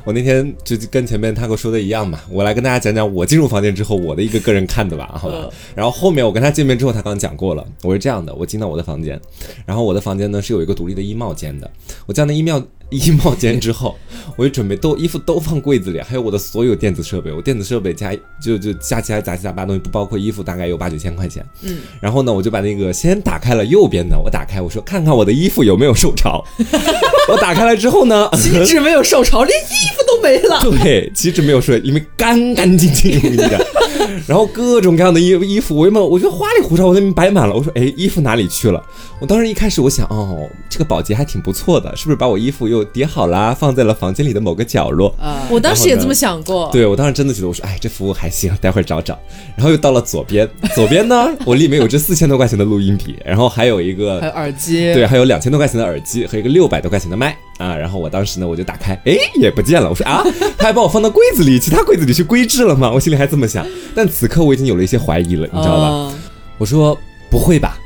[0.06, 5.52] 我那天就跟前面他跟我说的一样嘛，我来跟大家讲讲我进入房间之后我的一个个人看的吧，好吧嗯。
[5.76, 9.20] 然后后面我跟他见面之后，他刚刚讲过了，我是这样的，我进到我的房间，
[9.66, 11.70] 然后我的房间呢是有一个独立的衣帽间的，
[12.06, 13.98] 我进到那衣帽衣帽间之后，
[14.36, 21.46] 我就准备都衣服都放柜子里，还有我的所有电子设备，我电子设备加就就加起来杂七杂八东西，不包括衣服，大概有八九千块钱。
[21.64, 26.44] 嗯，然后呢，我就把那个先打开了右边的，我打开我说看看我的衣服有没有受潮。
[27.30, 30.62] 我打开来之后呢，岂止没有受潮，连衣服都没了。
[30.62, 33.60] 对，岂止没有睡，因为干干净净，我跟你讲。
[34.28, 36.08] 然后各种各样的衣衣服，我有没有？
[36.08, 37.56] 我觉得花里胡哨，我那边摆满了。
[37.56, 38.84] 我说，哎，衣服哪里去了？
[39.20, 45.14] 我当时一开始我想，哦，这个保洁还挺不错的，是不是把我衣服又叠好啦，放在了房间里的某个角落？
[45.20, 46.70] 啊，我当时也这么想过。
[46.72, 49.18] 对我当时真的觉得，我说，哎，这服务还行，待会儿找找。
[49.56, 57.76] 然后又到了左边，左边呢，我里面有这四千多块钱的录音笔，然后还有一个 还有耳机，对，，还有两千多块钱的耳机和一个六百多块钱的麦啊。
[57.76, 59.90] 然后我当时呢，我就打开，哎，也不见了。
[59.90, 60.24] 我说啊，
[60.58, 62.92] 他还把我放到柜子里，其他柜子里去归置了吗？
[62.94, 63.66] 我心里还这么想。
[63.96, 65.90] 但此刻我已经有了一些怀疑了，你知道吧？
[65.90, 66.14] 嗯
[66.60, 66.98] 我说
[67.30, 67.78] 不会吧，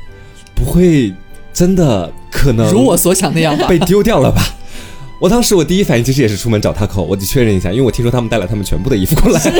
[0.54, 1.12] 不会
[1.52, 3.66] 真的可能如我所想那样吧。
[3.68, 4.42] 被丢掉了吧？
[5.20, 9.38] 我当时我第一反应其实也是出门找 Taco，我得确认一下，因为我听说他们带了他们全部的衣服过来。
[9.38, 9.50] 是，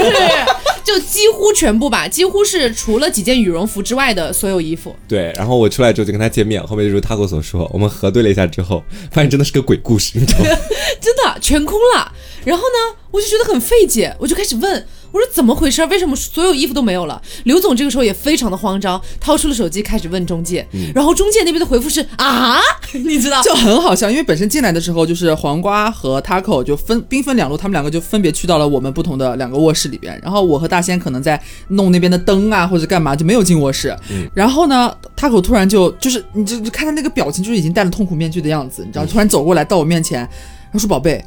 [0.83, 4.97] 就几乎全部吧，几乎是除了几件羽绒服之外的所有衣服。
[5.07, 10.47] 对，然后我出来之后就跟他见面，后面就如 Taco 所说，我们核对了一下之后，发现真的是个鬼故事，你知道吗？
[11.01, 12.11] 真的全空了。
[12.45, 15.85] 然后呢，我就觉得很费解，我就开始问，我说怎么回事？
[15.87, 17.21] 为什么所有衣服都没有了？
[17.45, 22.59] 刘总这个时候也非常的慌张，掏出了手机开始问中介，然后中介那边的回复是啊，
[23.05, 33.95] 你知道，就很好笑，因为本身进来的时候就是黄瓜和 Taco 就分兵分两路，他们两个就分别去到了我们不同的两个卧室里边，然后我和大仙可能在弄那边的灯啊或者干嘛，就没有进卧室。
[34.35, 41.23] 然后呢，Taco 突然就就是你就就看他那个表情，就是已经戴了痛苦面具的样子，你知道，突然走过来到我面前，然后说：“宝贝，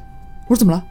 [0.47, 0.83] 我说怎么了？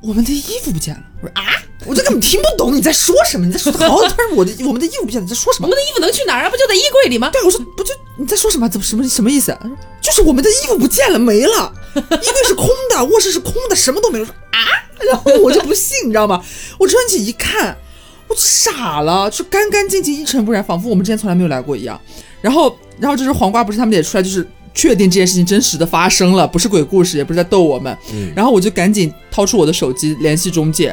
[0.00, 1.42] 我们的衣服不见了。”我说啊，
[1.86, 5.76] 我就根本听不懂你在说什么，你在说好，他说我的我们的衣服不见了，你在说什么我们？
[5.76, 6.50] 的衣服能去哪儿啊？
[6.50, 7.28] 不就在衣柜里吗？
[7.32, 8.68] 对，我说不就你在说什么？
[8.68, 9.52] 怎么什么什么意思？
[9.52, 9.60] 啊
[10.00, 14.24] 就是我们的衣服不见了，没了，衣柜是空的，卧室是空的，什么都没有。
[14.24, 14.58] 说啊，
[15.06, 16.42] 然后我就不信，你知道吗？
[16.78, 17.76] 我穿起一看，
[18.28, 22.00] 我傻了，就干干净净，一尘不染，仿佛我们之前从来没有来过一样。
[22.40, 24.46] 然后，然后就是黄瓜，不是他们也出来，就是
[24.78, 27.98] 确定这件事情真实的发生了，不是鬼故事，也不是在逗我们。
[28.36, 30.86] 然后我就赶紧掏出我的手机联系中介，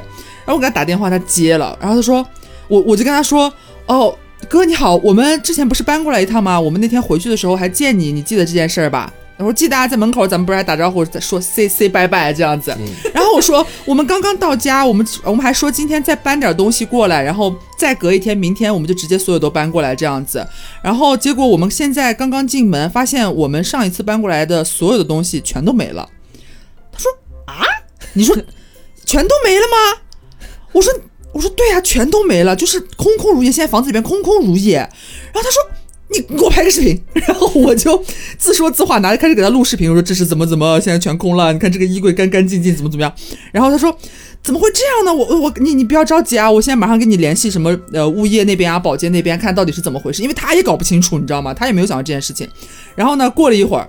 [0.44, 2.26] 然后我给他打电话，他接了，然后他说，
[2.68, 3.54] 我我就跟他说，
[3.86, 4.18] 哦，
[4.50, 6.60] 哥你好，我们之前不是搬过来一趟吗？
[6.60, 9.14] 我们那天回去的时候还见你，你记得这件事儿吧？
[9.38, 12.76] 我说记得啊，在门口咱们不是还打招呼，在说 say say 拜拜这样子。
[13.14, 20.48] 然后我说我们刚刚到家，我们我们还说今天再搬点东西过来，然后再隔一天，明天我们就直接所有都搬过来这样子。
[20.82, 26.10] 然后结果我们现在刚刚进门，发现我们上一次搬过来的所有的东西全都没了。
[26.94, 27.12] 他说
[27.46, 27.66] 啊，
[28.14, 28.34] 你说
[29.06, 30.48] 全都没了吗？
[30.72, 30.94] 我说
[31.34, 33.52] 我说对啊，全都没了，就是空空如也。
[33.52, 34.78] 现在房子里边空空如也。
[34.78, 35.62] 然后他说。
[36.10, 38.04] 你你给我拍个视频， 然后我就
[38.38, 43.14] 自说自话，拿着开始给他录视频，我说这是怎么怎么，现在全空了，你看这个衣柜干干净净，怎么怎么样。
[43.52, 43.96] 然后他说
[44.44, 45.14] 怎么会这样呢？
[45.14, 51.54] 我我你你不要着急啊，我现在马上跟你联系什么呃物业那边啊，保洁那边看到底是怎么回事，因为他也搞不清楚，你知道吗？
[51.54, 52.48] 他也没有想到这件事情。
[52.96, 53.88] 然后呢，过了一会儿。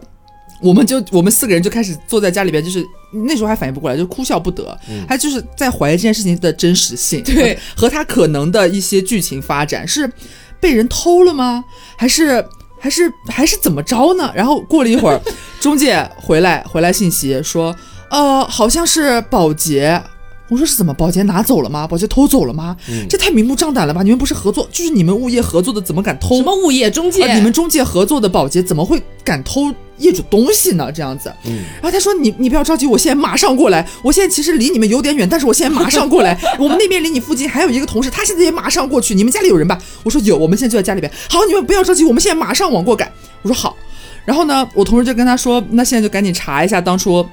[0.63, 2.83] 我们就我们四个人就开始坐在家里边，就是
[3.27, 4.75] 那时候还反应不过来，就哭笑不得，
[5.07, 10.11] 还就是在怀疑这件事情的真实性，对，和他可能的一些剧情发展是
[10.61, 11.64] 被人偷了吗？
[11.97, 12.45] 还是
[12.79, 14.31] 还是还是怎么着呢？
[14.35, 15.21] 然后过了一会儿，
[15.61, 17.75] 中介回来回来信息说，
[18.11, 20.03] 呃，好像是保洁。
[20.49, 20.95] 我说是怎么？
[20.95, 21.88] 保洁拿走了吗？
[21.88, 22.77] 保洁偷走了吗？
[23.11, 24.05] 这太明目张胆了吧！
[24.05, 26.37] 你们不是合作，就是你们物业合作的，怎么敢偷？
[26.37, 27.25] 什么物业中介？
[27.25, 30.91] 啊，你们中介合作的保洁怎么会敢偷业主东西呢？
[30.93, 33.87] 这样子，然后他说你你不要着急，我现在马上过来。
[34.03, 36.39] 我现在其实离你们有点远，但是我现在马上过来。
[36.59, 39.15] 我们那边离你附近还有一个同事，他现在也马上过去。
[39.15, 39.79] 你们家里有人吧？
[40.03, 41.11] 我说有，我们现在就在家里边。
[41.29, 43.11] 好，你们不要着急，我们现在马上往过赶。
[43.43, 43.77] 我说好。
[44.25, 47.27] 然后呢，我同事就跟他说，那现在就赶紧查一下当初。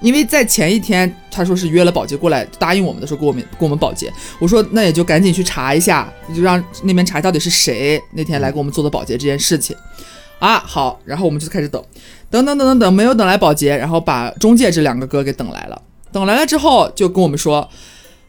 [0.00, 4.12] 因为在前一天，他说是约了保洁过来答应我们的时候，给我们给我们保洁。
[4.40, 9.76] 我说那也就赶紧去查一下，就让那边查到底是谁那天来给我们做的保洁这件事情。
[10.42, 11.80] 啊，好，然后我们就开始等，
[12.28, 15.80] 等等等等等，没有等来保洁，然后把中介这两个哥给等来了。
[16.10, 17.70] 等来了之后，就跟我们说，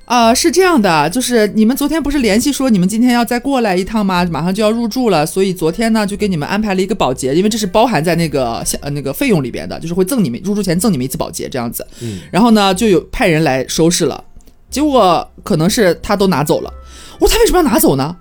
[0.06, 4.24] 啊、是这样的，就是你们昨天不是联系说你们今天要再过来一趟吗？
[4.26, 11.84] 马上就要入住了，所以昨天呢就给你们安排了一个保洁，因为这是包含在那个呃那个费用里边的，就是会赠你们入住前赠你们一次保洁这样子。
[12.02, 14.24] 嗯，然后呢就有派人来收拾了，
[14.70, 16.72] 结果可能是他都拿走了。
[17.20, 18.16] 我说他为什么要拿走呢？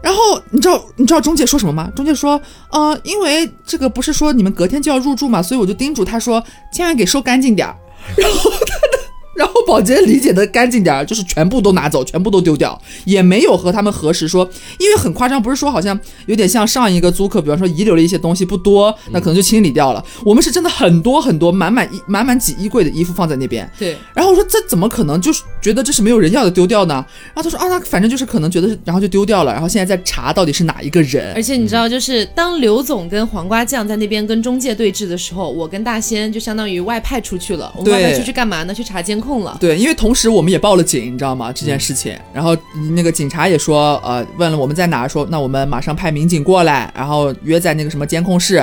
[0.00, 1.90] 然后你知道你知道中介说什么吗？
[1.94, 7.74] 中介说，呃，因为这个不是说你们隔天就要入住嘛，所以我就叮嘱他说，千万给收干净点儿。
[8.16, 8.97] 然后他的，
[9.38, 14.48] 然后保洁理解的干净点儿，就是全部都拿走，全部都丢掉，也没有和他们核实说，
[14.80, 20.04] 因为很夸张，不是说好像有点像上一个租客，比方说遗留了一些东西不多，那可能就清理掉了。
[20.24, 25.20] 我们是真的很多很多，满满一满满几衣柜的衣服放在那边，对，然后我说这怎么可能？
[25.20, 26.94] 就是觉得这是没有人要的丢掉呢？
[27.34, 29.52] 然后他说啊，那反正就是可能觉得是，然后就丢掉了。
[29.52, 31.42] 然后现在在查到底是哪一个人而。
[31.42, 37.72] 且你知道，就是当刘总跟黄瓜酱在那边跟中介对峙的时候，我跟大仙就相当于外派出去了。
[37.76, 38.72] 我们外派出去干嘛呢？
[38.72, 39.56] 去查监控了。
[39.60, 41.52] 对，因为同时我们也报了警，你知道吗？
[41.52, 42.56] 这件事情，然后
[42.94, 48.56] 那个警察也说，呃，问了我们在哪儿，说那我们马上派民警过来，然后约在那个什么监控室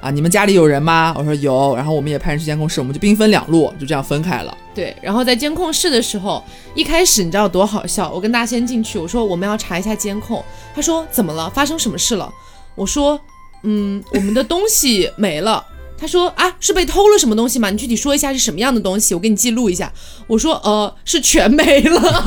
[0.00, 1.14] 啊，你们家里有人吗？
[1.16, 4.56] 我说有，然后我们也派人去监控室，我们就兵分两路，就这样分开了。
[4.74, 6.42] 对，然后在监控室的时候，
[6.74, 8.10] 一开始你知道多好笑？
[8.10, 10.42] 我跟大仙进去，我说我们要查一下监控。
[10.74, 11.50] 他说怎么了？
[11.50, 12.32] 发生什么事了？
[12.74, 13.20] 我说
[13.64, 15.64] 嗯，我们的东西没了。
[16.02, 17.70] 他说啊，是被偷了什么东西吗？
[17.70, 19.92] 你具体说一下是什么样的东西，我给你记录一下。
[20.26, 22.24] 我说呃，是全没了。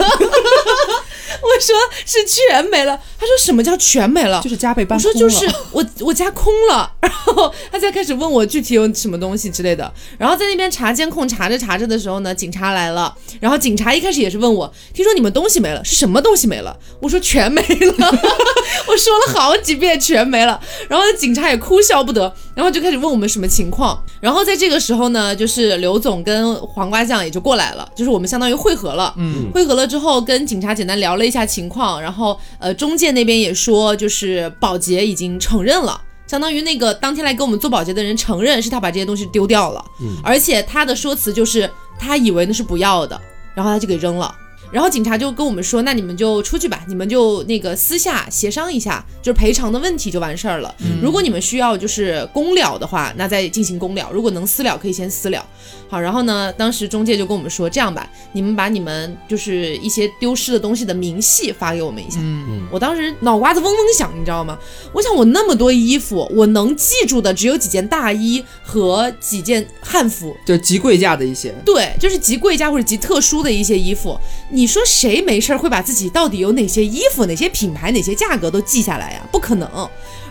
[1.41, 3.00] 我说是全没了。
[3.19, 4.41] 他说什么叫全没了？
[4.41, 9.91] 就是家被搬我说就是我我家空了，然后他才开始问我具体有什么东西之类的。
[10.17, 13.13] 然后在那边查监控，查着查着的时候呢，警察来了。
[13.39, 16.78] 然后警察一开始也是问我，听说你们东西没了，是什么东西没了？
[17.00, 17.93] 我说全没了，
[18.88, 20.60] 我说了好几遍全没了。
[20.88, 24.02] 然后警察也哭笑不得，然后就开始问我们什么情况。
[24.21, 29.13] 然后在这个时候呢，就是刘总跟黄瓜酱也就过来了，就是我们相当于汇合了。
[29.17, 36.02] 嗯，汇合了之后，跟警察简单聊了一下情况，然后呃，中介那边也说，就是保洁已经承认了。
[36.28, 43.20] 相当于那个当天来给我们做保洁的人承认是他把这些东西丢掉了，嗯而且他的说辞就是他以为那是不要的，
[43.54, 44.36] 然后他就给扔了。
[44.76, 50.76] 然后警察就跟我们说，那你们就出去吧，你们就那个私下协商一下，就是赔偿的问题就完事儿了。
[51.02, 55.46] 如果你们需要就是公了的话，那再进行公了；如果能私了，可以先私了。
[55.88, 62.20] 好，然后呢，当时中介就跟我们说，这样吧，你们把你们就是一些丢失的东西的明细发给我们一下。
[62.22, 64.58] 嗯我当时脑瓜子嗡嗡响，你知道吗？
[64.92, 70.36] 我想我那么多衣服，我能记住的只有几件大衣和几件汉服。
[70.46, 71.56] 就极贵价的一些。
[71.64, 74.20] 对，就是极贵价或者极特殊的一些衣服。
[74.50, 79.21] 你你说谁没事儿会把自己到底有哪些衣服、哪些品牌、哪些价格都记下来呀？
[79.32, 79.69] 不可能。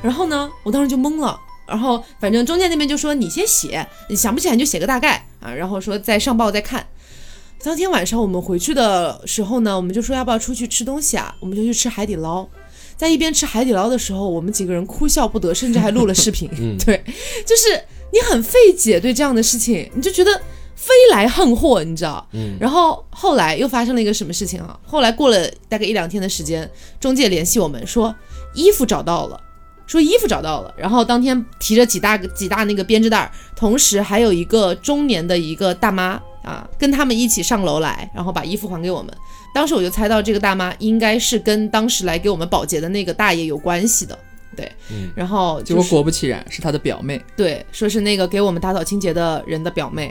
[0.03, 1.41] 然后呢，我当时就懵了。
[1.69, 6.85] 然后反正中介那边就说你先写，你想不起来你就写个大概啊，然后说再上报再看。
[7.63, 11.33] 当天晚上我们回去的时候呢，我们就说要不要出去吃东西啊？
[11.39, 12.45] 我们就去吃海底捞。
[12.97, 16.51] 在一边吃海底捞的时候，我们几个人哭笑不得，甚至还录了视频。
[16.59, 17.01] 嗯对，
[17.47, 17.81] 就是
[18.13, 20.43] 你很费解对这样的事情，你就觉得
[20.77, 22.27] 飞来横祸，你知道？
[22.33, 24.79] 嗯然后后来又发生了一个什么事情啊？
[24.85, 28.15] 后来过了大概一两天的时间，中介联系我们说
[28.55, 29.41] 衣服找到了。
[29.87, 39.15] 说衣服找到了，然后当天提着几大个几大那个编织袋儿，同时还有一个中年的一个大妈啊，跟他们一起上楼来，然后把衣服还给我们。
[39.55, 44.19] 当时我就猜到这个大妈应该是跟当时来给我们保洁的那个大爷有关系的，
[44.57, 47.23] 对，嗯然后结果就是果不其然，是他的表妹。
[47.37, 50.11] 对，说是那个给我们打扫清洁的人的表妹。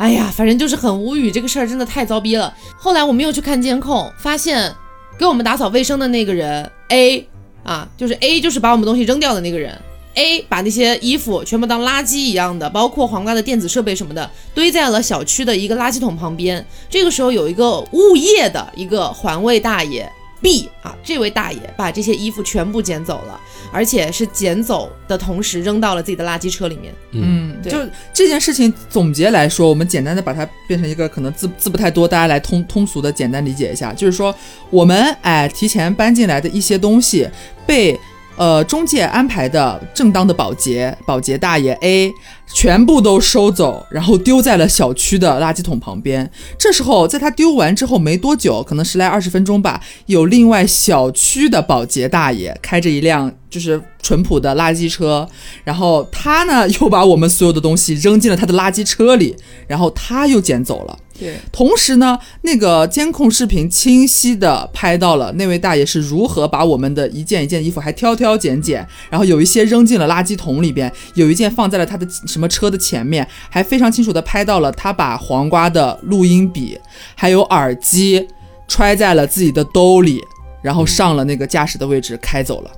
[0.00, 2.52] 哎呀，反正就是很无语，这个事儿真的太糟逼了。
[2.74, 4.74] 后来我们又去看监控，发现
[5.18, 7.28] 给我们打扫卫生的那个人 A
[7.62, 9.78] 啊，就是 A，就是把我们东西扔掉的那个人。
[10.14, 16.66] A 把那些衣服全部当垃圾一样的，包括黄瓜的电子设备什么的，堆在了小区的一个垃圾桶旁边。
[16.88, 20.10] 这个时候有一个物业的一个环卫大爷
[20.40, 23.38] B 啊，这位大爷把这些衣服全部捡走了，
[23.72, 26.94] 而且是捡走的同时扔到了自己的垃圾车里面。
[27.12, 27.78] 嗯对就
[28.12, 34.34] 这件事情总结来说，我们简单的把它变成一个可能字字不太多，大家来通通俗的简单理解一下，就是说
[34.70, 37.28] 我们哎提前搬进来的一些东西
[37.66, 37.98] 被。
[38.40, 42.10] 呃，中介安排的正当的保洁保洁大爷 A
[42.54, 46.30] 全部都收走，然后丢在了小区的垃圾桶旁边。
[46.58, 55.28] 这时候，在他丢完之后没多久，可能十来二十分钟吧，有另外小区的保洁大爷开着一辆就是淳朴的垃圾车，
[55.62, 60.98] 然后他呢又把我们所有的东西扔进了他的垃圾车里，然后他又捡走了。
[61.20, 76.76] 对，同时呢，那个监控视频清晰的拍到了那位大爷是如何把我们的一件一件衣服还挑挑拣拣，然后有一些扔进了垃圾桶里边，有一件放在了他的什么车的前面，还非常清楚的拍到了他把黄瓜的录音笔
[77.14, 78.26] 还有耳机。
[78.72, 80.20] 揣在了自己的兜里，
[80.62, 82.70] 然后上了那个驾驶的位置开走了。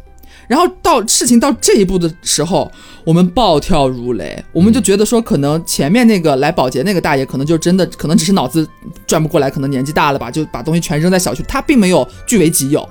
[0.52, 2.70] 然后到事情到这一步的时候，
[3.04, 8.68] 我们暴跳如雷，我们就觉得说，可能前面那个来保洁那个大爷，可能就真的可能只是脑子
[9.06, 12.86] 转不过来，可能年纪大了吧，就把东西全扔在小区，他并没有据为己有。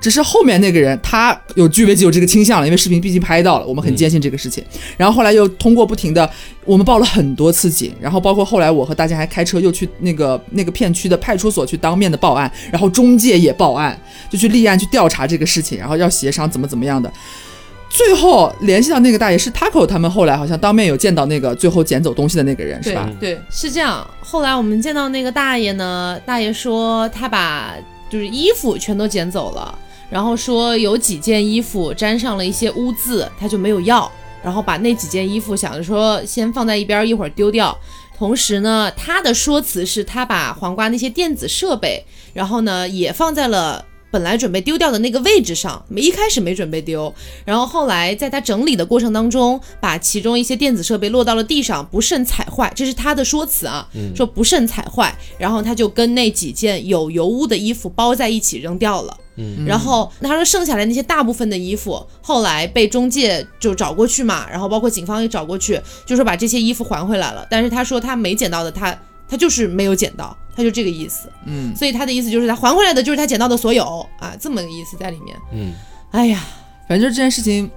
[0.00, 4.62] 只是后面那个人他有据为己有这个倾向了，因为视频毕竟拍到了，我们很坚信这个事情。
[4.96, 6.30] 然后后来又通过不停的，
[6.64, 13.98] 我们报了很多次警，然后包括后来我和大家还开车又去那个那个片区的派出所去当面的报案，然后中介也报案，
[14.30, 17.10] 就去立案去调查这个事情，然后要协商怎么怎么样的。
[17.88, 23.10] 最后联系到那个大爷是 Taco 他们后来好像当面有见到那个最后捡走东西的那个人是吧？
[23.18, 24.06] 对，是这样。
[24.20, 27.74] 后来我们见到那个大爷呢，大爷说他把
[28.10, 29.78] 就是衣服全都捡走了。
[30.10, 34.10] 然后说有几件衣服沾上了一些污渍，他就没有要，
[34.42, 37.76] 然后把那几件衣服想着说先放在一边，一会儿丢掉。
[38.16, 43.84] 同时呢，他的说辞是他把黄瓜那些电子设备，然后呢也放在了。
[44.08, 47.12] 本来准备丢掉的那个位置上，没一开始没准备丢，
[47.44, 59.14] 然后后来在他整理的过程当中，把其中一些电子设备落到了地上，不慎踩坏，这是他的说辞啊，说不慎踩坏，然后他就跟那几件有油污的衣服包在一起扔掉了。
[59.36, 68.96] 嗯，然后他说剩下来那些大部分的衣服，后来被中介就找过去嘛，然后包括警方也找过去，就说把这些衣服还回来了，但是他说他没捡到的他。
[69.28, 73.84] 他就是没有捡到，他就这个意思，嗯，所以他的意思就是他还回来的就是他捡到的所有
[74.20, 75.72] 啊，这么个意思在里面，嗯，
[76.12, 76.44] 哎呀，
[76.88, 77.68] 反正就这件事情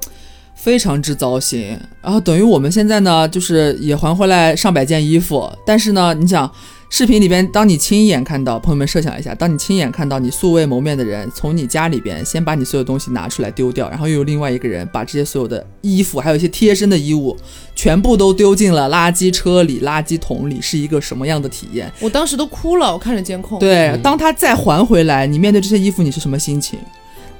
[0.53, 6.47] 非常之糟心，然后等于我们现在呢，就是也还回来上百件衣服，但是呢，你想。
[6.91, 17.37] 视频里边，当你亲眼看到，朋友们设想一下，当你亲眼看到你素未谋面的人从你家里边先把你所有东西拿出来丢掉，然后又有另外一个人把这些所有的衣服，还有一些贴身的衣物，
[17.75, 21.91] 全部都丢进了垃圾车里、垃圾桶里，是一个什么样的体验？
[21.99, 23.59] 我当时都哭了，我看着监控。
[23.59, 26.79] 对，当他再还回来，你面对这些衣服，你是什么心情？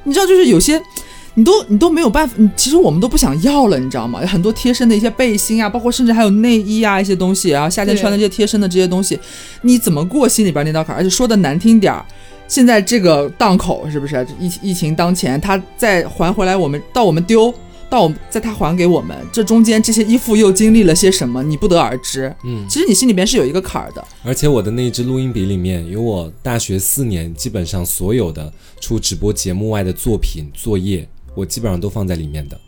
[0.03, 0.79] 你知道，就是有些。
[1.39, 4.19] 你都你都没有办法，你其实我们都不想要了，你知道吗？
[4.19, 9.17] 有很多贴身的一些背心啊，包括甚至还有内衣啊一些东西，然后夏天穿的这些贴身的这些东西，
[9.61, 10.93] 你怎么过心里边那道坎？
[10.93, 12.05] 而且说的难听点儿，
[12.49, 17.53] 现在这个档口是不是疫疫情当前，他再还回来我们到我们丢
[17.89, 22.35] 到我们在他还给我们，这中间这些衣服又经历了些什么，你不得而知。
[22.43, 24.05] 嗯，其实你心里边是有一个坎儿的。
[24.25, 31.07] 而且我的那一支录音笔里面有我大学四年基本上所有的除直播节目外的作品作业。
[31.35, 32.59] 我基本上都放在里面的，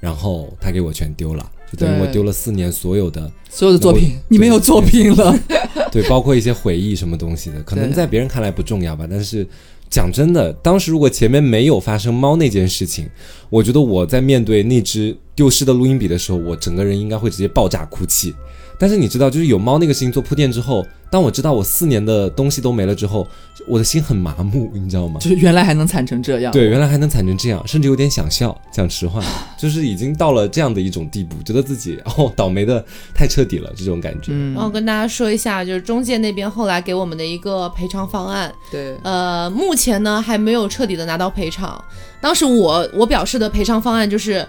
[0.00, 5.38] 然后他给我全丢了，就等于我丢了四年所有的所有的作品，你没有作品了。
[5.90, 9.06] 对，包括一些回忆什么东西的，可能在别人看来不重要吧。
[9.10, 9.46] 但是
[9.88, 13.08] 讲真的，当时如果前面没有发生猫那件事情，
[13.48, 18.34] 我觉得我在面对那只丢失的录音笔的时候，我整个人应该会直接爆炸哭泣。
[18.78, 23.26] 但是你知道，就是有猫那个事情做铺垫之后，当我知道我四年的东西都没了之后，
[23.66, 25.18] 我的心很麻木，你知道吗？
[25.20, 28.56] 就是原来还能惨成这样，对，原来还能惨成这样，甚至有点想笑。
[28.70, 29.20] 讲实话，
[29.58, 34.32] 就是已经到了这样的一种地步，觉得自己哦倒霉的太彻底了，这种感觉。
[34.54, 41.82] 然后跟大家说一下，就是中介那边后来给我们的一个赔偿方案，对，呃，目前呢还没有彻底的拿到赔偿。
[42.20, 44.46] 当时我我表示的赔偿方案就是，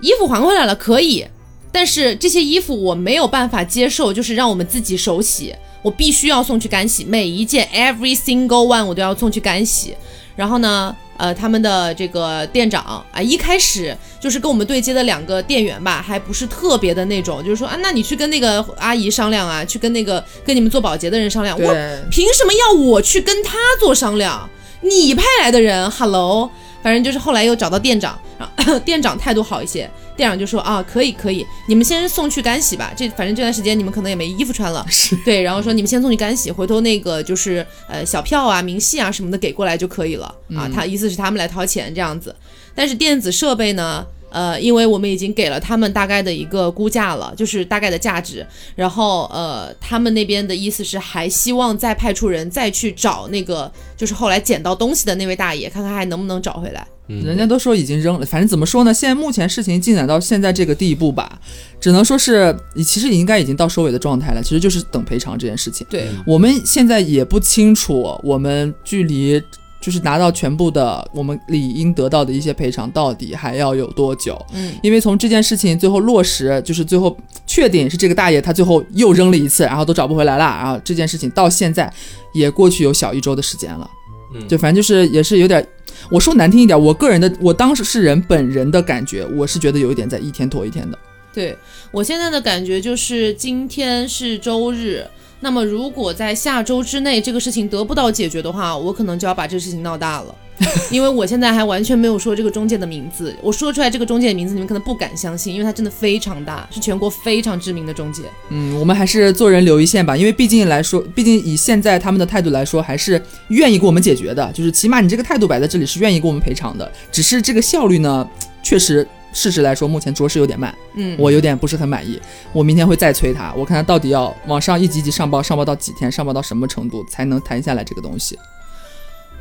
[0.00, 1.26] 衣服还回来了，可以。
[1.70, 9.94] 但是这些衣服我没有办法接受，就是让我们自己手洗，我必须要送去干洗，每一件 every single one 我都要送去干洗。
[10.34, 21.58] 然后呢，呃，他们的这个店长啊，一开始就是跟我们对接的两个店员吧，还不是特别的那种，就是说啊，那你去跟那个阿姨商量啊，去跟那个跟你们做保洁的人商量。
[21.58, 21.74] 我
[22.10, 24.48] 凭什么要我去跟他做商量？
[24.82, 26.50] 你派来的人，hello，
[26.86, 29.90] 反正就是后来又找到店长，然 后店长态度好一些。
[30.16, 32.92] 店长就说啊，可以可以，你们先送去干洗吧。
[32.96, 34.86] 这反正这段时间你们可能也没衣服穿了，
[35.26, 35.42] 对。
[35.42, 40.70] 然后说你们先送去干洗，回头那个就是呃小票啊、明细啊什么的给过来就可以了啊。
[40.72, 42.32] 他意思是他们来掏钱这样子。
[42.72, 44.06] 但是电子设备呢，
[44.36, 48.46] 呃，因为我们已经给了他们大概的一个估价了，就是大概的价值。
[48.74, 56.86] 然后呃，他们那边的意思是还希望再派出人再去找那个就是后来捡到东西的那位大爷，看看还能不能找回来。
[57.08, 58.92] 人家都说已经扔了，反正怎么说呢？
[58.92, 61.40] 现在目前事情进展到现在这个地步吧，
[61.80, 65.86] 只能说是你其实应该已经到收尾的状态了，其实就是等赔偿这件事情。
[65.88, 69.40] 对，我们现在也不清楚，我们距离
[69.80, 74.36] 就是拿到全部的我们理应得到的一些赔偿到底还要有多久？
[74.52, 77.16] 嗯，因为从这件事情最后落实，就是最后
[77.46, 81.92] 确定是这个大爷他最后又扔了一次，然后都找不回来了，然后这件事情到现在
[82.32, 83.90] 也过去有小一周的时间了。
[84.34, 85.66] 嗯，就反正就是也是有点。
[86.10, 90.96] 我说难听一点，我个人的，我当时是人本人的感觉，我是觉得有一点在一天拖一天的。
[91.32, 91.56] 对
[91.90, 95.04] 我现在的感觉就是，今天是周日，
[95.40, 100.34] 那么如果在下周之内这个事情得不到解决的话，我可能就要把这个事情闹大了。
[100.90, 108.22] 因为我现在还完全没有说这个中介的名字，我说出来这个中介的名字，你们可能不敢相信，因为它真的非常大，是全国非常知名的中介。
[108.48, 118.26] 嗯，我们还是做人留一线吧，因为毕竟来说，毕竟以现在他们的态度来说，还是愿意给我们解决的，就是起码你这个态度摆在这里是愿意给我们赔偿的，只是这个效率呢，
[118.62, 119.06] 确实
[119.36, 122.18] 事实来说，目前着实有点慢，嗯，我有点不是很满意。
[122.54, 128.38] 我明天会再催他，我看他到底要往上一级级上报，上报到几天，上报到什么程度才能谈下来这个东西。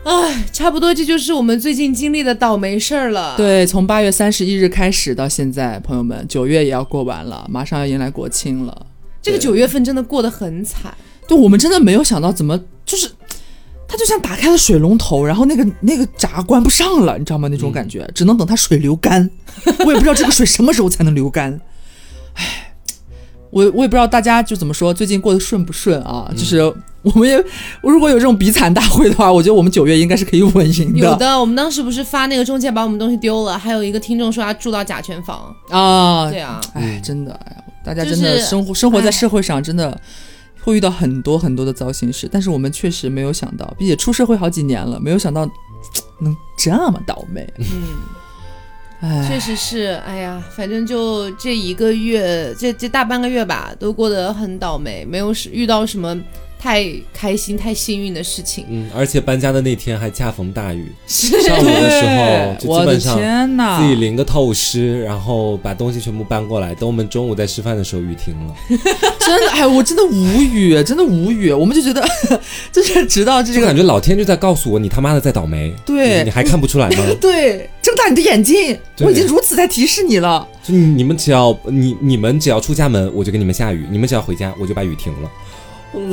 [0.04, 8.86] 唉，差不多这就是我们最近经历的倒霉事儿了。，对，从八月三十一日开始到现在，朋友们，九月也要过完了，马上要迎来国庆了。
[9.22, 10.93] 这个九月份真的过得很惨。
[11.28, 12.70] 对我们真的没有想到，怎么就是，
[13.96, 17.48] 它就像打开了水龙头，然后那个那个闸关不上了，你知道吗？
[17.48, 19.30] 那种感觉，只能等它水流干。
[19.86, 21.58] 我也不知道这个水什么时候才能流干。
[22.34, 22.74] 唉，
[23.52, 26.30] 我我也不知道大家就怎么说，最近过得顺不顺啊？
[26.36, 26.60] 就是
[27.04, 27.41] 我们也，
[27.82, 35.56] 如果有这种比惨大会的话，我觉得我们九月应该是可以稳赢的有的，我们当时不是发那个中介把我们东西丢了，还有一个听众说他住到甲醛房。
[35.70, 36.30] 啊。
[36.30, 39.98] 对啊，唉，真的，哎呀，大家真的生活生活在哎社会上，真的
[40.66, 45.47] 会遇到很多很多的糟心事，但是我们确实没有想到，并且出社会好几年了，没有想到
[46.20, 47.47] 能这么倒霉。
[47.59, 47.66] 嗯。
[49.01, 56.18] 哎，确实是，哎呀，反正就这一个月，这这大半个月吧，都过得很倒霉，没有是遇到什么
[56.60, 58.66] 太开心、太幸运的事情。
[58.70, 63.82] 嗯，而且搬家的那天还恰逢大雨，上午的时候就基本上！
[63.82, 66.74] 自己淋个透湿，然后把东西全部搬过来。
[66.76, 68.56] 等我们中午在吃饭的时候，雨停了，
[69.20, 71.51] 真的，哎，我真的无语，真的无语。
[71.51, 72.03] 我们就觉得，
[72.72, 75.74] 就是直到这就个感觉老天就在告诉我，你他妈的在倒霉。
[75.86, 77.03] 对你你还看不出来吗？
[77.22, 80.47] 对，睁大你的眼睛，我已经如此在提示你了。
[80.64, 85.30] 就你们只要你你们只要出家门，我就给你们下雨；你们只要回家，我就把雨停了。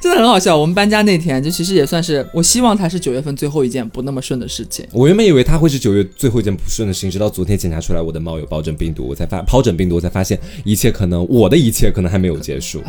[0.00, 0.54] 真的很好笑。
[0.56, 4.86] 我们搬家那天，就其实也算是，我希望它是九月份最后一件不那么顺的事情。
[4.92, 12.82] 我原本以为它会是九月最后一件不顺的事情，直到昨天检查出来我的猫有疱疹病毒，我才发疱疹病毒，我才发现一切可能我的一切可能还没有结束，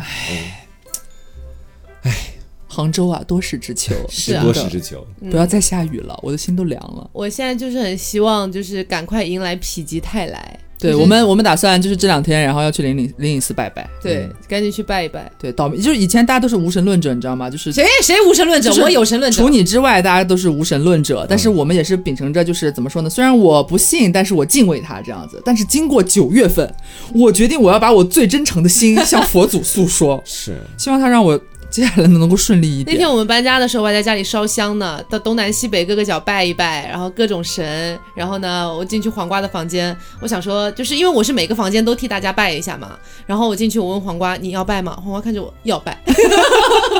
[2.68, 5.02] 杭州啊，多事之秋，是啊多事之秋。
[5.30, 7.08] 不要再下雨了，我的心都凉了。
[7.14, 10.60] 我现在就是很希望，就是赶快迎来否极泰来。
[10.78, 13.88] 对、我们，我们打算就是这两天，然后要去灵隐灵隐寺拜拜。
[14.02, 15.30] 对，赶紧去拜一拜。
[15.38, 17.48] 对，倒霉就是以前大家都是无神论者，你知道吗？
[17.48, 18.68] 就是谁谁无神论者？
[18.68, 19.48] 就是我有神论者除。
[19.48, 23.08] 你之外，大家都是无神论者，但是我们也是秉承着就是怎么说呢？
[23.08, 25.40] 虽然我不信，但是我敬畏他这样子。
[25.44, 26.70] 但是经过九月份，
[27.14, 31.40] 我决定我要把我最真诚的心向佛祖诉说， 是，希望他让我
[31.70, 32.96] 接下来能够顺利一点。
[32.96, 37.98] 那天我们搬家的时候，我还在家里烧香呢，到东南西北各个角拜一拜，然后各种神。
[38.14, 42.96] 然后呢，我进去黄瓜的房间，我想说，就是因为我是每个房间都替大家拜一下嘛。
[43.26, 44.96] 然后我进去，我问黄瓜你要拜吗？
[44.96, 45.98] 黄瓜看着我要拜，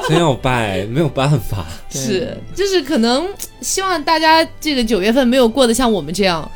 [0.08, 1.64] 真要拜，没有办法。
[1.90, 3.26] 是就是可能
[3.60, 6.50] 希望大家这个九月份没有过得像我们这样。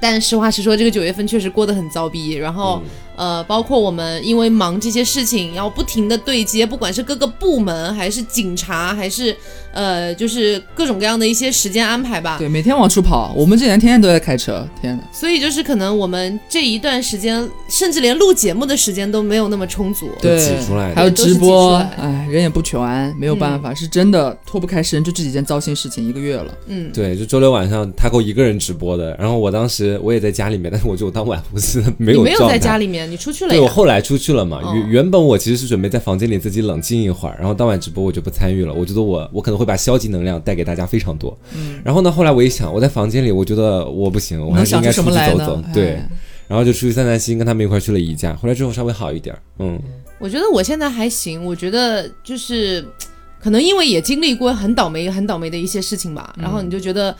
[0.00, 2.32] 但实话实说，这个九月份确实过得很糟逼。
[2.32, 2.82] 然后，
[3.16, 9.34] 呃，包括我们因为忙这些事情，要不停的对接，不管是各个部门，还是警察，还是
[9.72, 12.36] 呃，就是各种各样的一些时间安排吧。
[12.38, 15.02] 对，每天往出跑，我们这几年天天都在开车，天哪！
[15.12, 20.08] 所以就是可能我们这一段时间，甚至连录节目的时间都没有那么充足。
[20.20, 26.54] 对，挤出来的还有直播，哎，人也不全，没有办法，是真的脱不开身，就这几件糟心事情一个月了。
[26.66, 33.68] 嗯，对，就周六晚上他给我一个人直播的，然后我当时我也在家里面，但是我就当晚不是没你没有在家里面，你出去了对我。
[33.68, 38.72] 后来出去了嘛，哦原原本我其实是准备在房间里自己冷静一会儿，然后当晚直播我就不参与了。
[38.72, 41.36] 我觉得我我可能会把消极能量带给大家非常多。
[41.54, 45.02] 嗯，然后呢，后来我一想，我在房间里，我觉得我不行，我还是应该出？
[45.02, 45.62] 去走走。
[45.72, 46.08] 对哎，
[46.48, 48.34] 然后就出去散散心，跟他们一块儿去了宜家。
[48.34, 49.80] 回来之后稍微好一点儿，嗯，
[50.18, 52.84] 我觉得我现在还行，我觉得就是
[53.40, 57.14] 可能因为也经历过很倒霉、很倒霉的一些事情吧，然后你就觉得。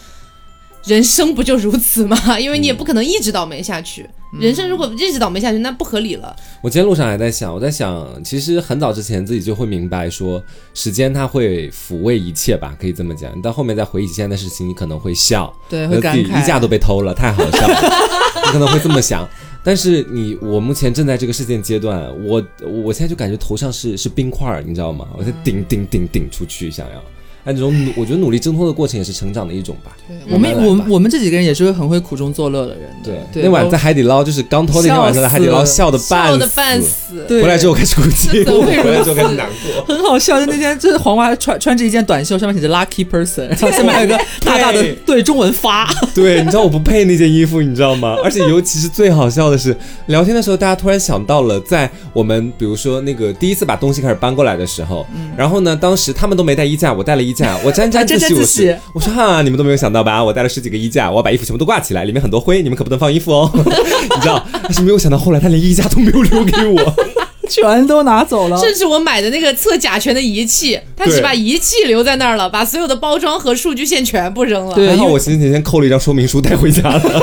[0.86, 2.16] 人生不就如此吗？
[2.38, 4.08] 因为你也不可能一直倒霉下去。
[4.40, 6.34] 人生如果一直倒霉下去，那不合理了。
[6.60, 10.42] 我今天路上还在想，我在想，其实很早之前自己就会明白说，
[10.74, 13.30] 时间它会抚慰一切吧，可以这么讲。
[13.36, 16.42] 你到后面再回忆现在的事情，你可能会笑， 对，会感慨。
[16.42, 17.80] 衣架都被偷了，太好笑了，
[18.46, 19.28] 你可能会这么想。
[19.62, 22.44] 但是你，我目前正在这个事件阶段，我
[22.84, 25.06] 我现在就感觉头上是是冰块儿，你知道吗？
[25.16, 27.02] 我在顶顶顶顶出去，想要
[27.44, 29.94] 按这种努，我觉得努力挣脱的过程也是成长的一种吧。
[30.08, 33.10] 对我们我们我们这几个人也是很会苦中作乐的人的。
[33.10, 36.48] 对，对，那晚在海底捞，就是刚偷那天晚上在海底捞，笑的笑的。
[36.54, 39.84] 半死，对回来之后开始哭泣，回来之后开始难过。
[39.84, 48.16] 很好笑，就那天就是黄瓜穿穿着一件短袖，上面写着 lucky person，然后下面还有个大大的对对中文发，对，你知道我不配那件衣服，你知道吗？
[48.22, 49.76] 而且尤其是最好笑的是，
[50.06, 55.04] 聊天的时候大家突然想到了，在我们比如说那个第一次把东西开始搬过来的时候，
[55.36, 60.24] 然后呢，当时他们都没带衣架，我带了衣架，我沾沾自喜，我是我说哈，你们都没有想到吧？
[60.24, 64.42] 我带了十几个衣架，我要把衣服全部都挂起来，里面很多灰，你们可不能放衣服哦， 你知道？
[64.62, 66.94] 但是没有想到后来他连衣架都没有留给我。
[67.46, 68.58] 全都拿走了。
[68.58, 74.74] 甚至我买的那个测甲醛的仪器，他只把仪器留在那儿了，把所有的包装和数据线全部扔了。
[74.74, 77.02] 对因为还好我前几天扣了一张说明书带回家了。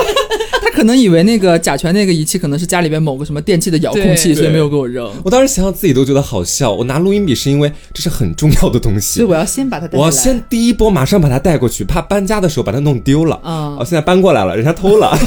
[0.72, 5.12] 他可能以为那个甲醛那个仪器可能是家里边某个什么电器的遥控器，所以没有给我扔。
[5.24, 6.72] 我当时想想自己都觉得好笑。
[6.72, 10.12] 我拿录音笔是因为这是很重要的东西所以，我要先把它带我要。
[10.12, 13.40] 先第一波马上把它带过去，怕搬家的时候把它弄丢了。
[13.44, 15.18] 嗯哦，现在搬过来了，人家偷了。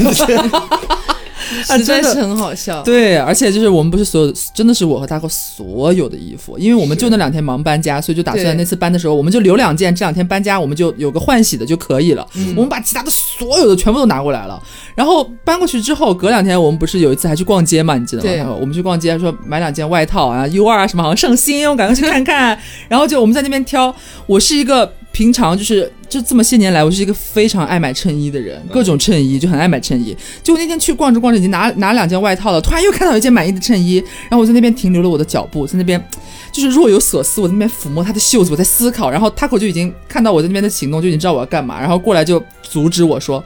[1.69, 2.83] 啊真的实在是很好笑。
[2.83, 12.27] 对，而且就是我们不是所有，真的是我和大哥所有的衣服，因为我们就那两天忙搬家，所以就打算那次搬的时候，我们就留两件，这两天搬家我们就有个换洗的就可以了。
[12.35, 14.63] 嗯我们把其他的所有的全部都拿过来了，
[14.95, 18.29] 然后搬过去之后，隔两天我们不是有一次还去逛街嘛，你记得吗？
[18.29, 22.59] 对我们去逛街，说买两件外套啊，U 二啊什么好像上新，我赶快去看看。
[22.89, 23.95] 然后就我们在那边挑，
[24.27, 30.15] 我是一个平常就是就这么些年来，我是一个非常爱买衬衣的人，各种衬衣就很爱买衬衣。
[30.43, 36.05] 就那天去逛着逛着，已经拿拿两件外套了，突然又看到一件满意的衬衣，然后我在那边停留了我的脚步，在那边
[36.51, 43.43] 就是若有所思，我在那边抚摸他的袖子，我在思考，然后他口就已经看到我在那边的行动，就已经知道我要干嘛，然后过来就阻止我说。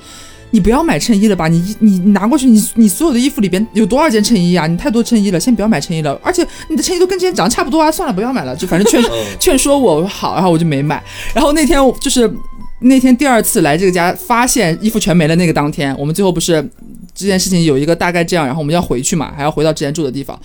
[0.50, 1.48] 你不要买衬衣了吧？
[1.48, 4.66] 你你你拿过去，你你所有的衣服里边有多少件衬衣啊？
[4.66, 6.18] 你太多衬衣了，先不要买衬衣了。
[6.22, 8.56] 而且你的衬衣都跟之前长得差不多啊，算了，不要买了。
[8.56, 9.02] 就反正劝
[9.38, 11.02] 劝说我好，然后我就没买。
[11.34, 12.30] 然后那天就是
[12.80, 15.36] 那天第二次来这个家，发现衣服全没了。
[15.36, 16.66] 那个当天，我们最后不是
[17.14, 20.38] 这件事情有一个大概这样，然后我们要回去嘛，还要回到之前住的地方。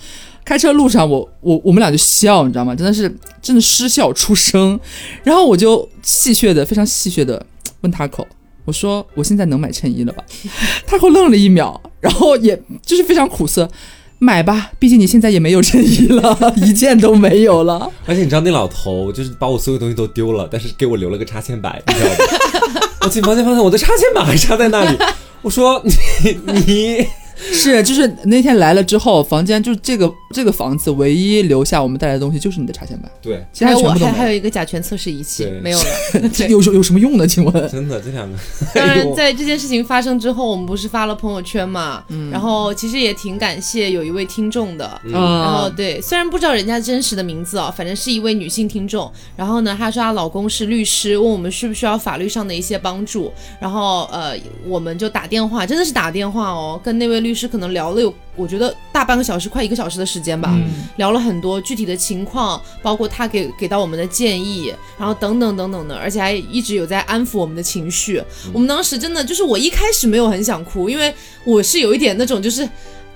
[0.44, 2.74] 开车路上我，我我们俩就笑，你知道吗？
[2.74, 4.78] 真的是真的失笑出声。
[5.22, 7.46] 然后我就戏谑的，非常戏谑的
[7.80, 8.26] 问他口，
[8.64, 10.24] 我说我现在能买衬衣了吧？
[10.86, 13.68] 他后愣了一秒，然后也就是非常苦涩。
[14.20, 17.90] 买吧，毕竟你现在也没有衬衣了， 一件都没有了。
[18.06, 22.90] 而且你知道那老头就是把我所有东西都丢了，但是给我留了个插线板，你知道吗？
[23.02, 24.96] 我进房间发现我的插线板还插在那里，
[25.42, 27.06] 我说你你
[27.36, 34.12] 是，就是那天来了之后，房间就是这个这个房子唯一留下我们带来的东西就是你的插线板，对，其他还有我全部都没有。
[34.12, 35.84] 还还有一个甲醛测试仪器没有了。
[36.34, 37.26] 这有有有什么用呢？
[37.26, 37.68] 请问？
[37.70, 38.36] 真的这两个，
[38.74, 45.00] 当然，在这件事情发生之后，我们不是发了朋友圈嘛，嗯然后其实也挺感谢有一位听众的。
[45.04, 45.28] 嗯然后
[45.66, 49.10] 啊，对，虽然不知道人家真实的名字哦，反正是一位女性听众。
[49.36, 53.32] 然后呢，她说她老公是律师，问我们需不需要法律上的一些帮助。
[53.60, 54.34] 然后呃，
[54.66, 60.50] 我们就打电话，真的是打电话哦，跟那位律师可能聊了有，我觉得大半个小时，快一个小时的时间吧。
[60.54, 68.22] 嗯聊了很多具体的情况，包括他给给到我们的建议，然后等等等等的，而且还一直有在安抚我们的情绪。
[68.52, 71.12] 我们当时真的就是我一开始没有很想哭，因为
[71.44, 72.68] 我是有一点那种就是。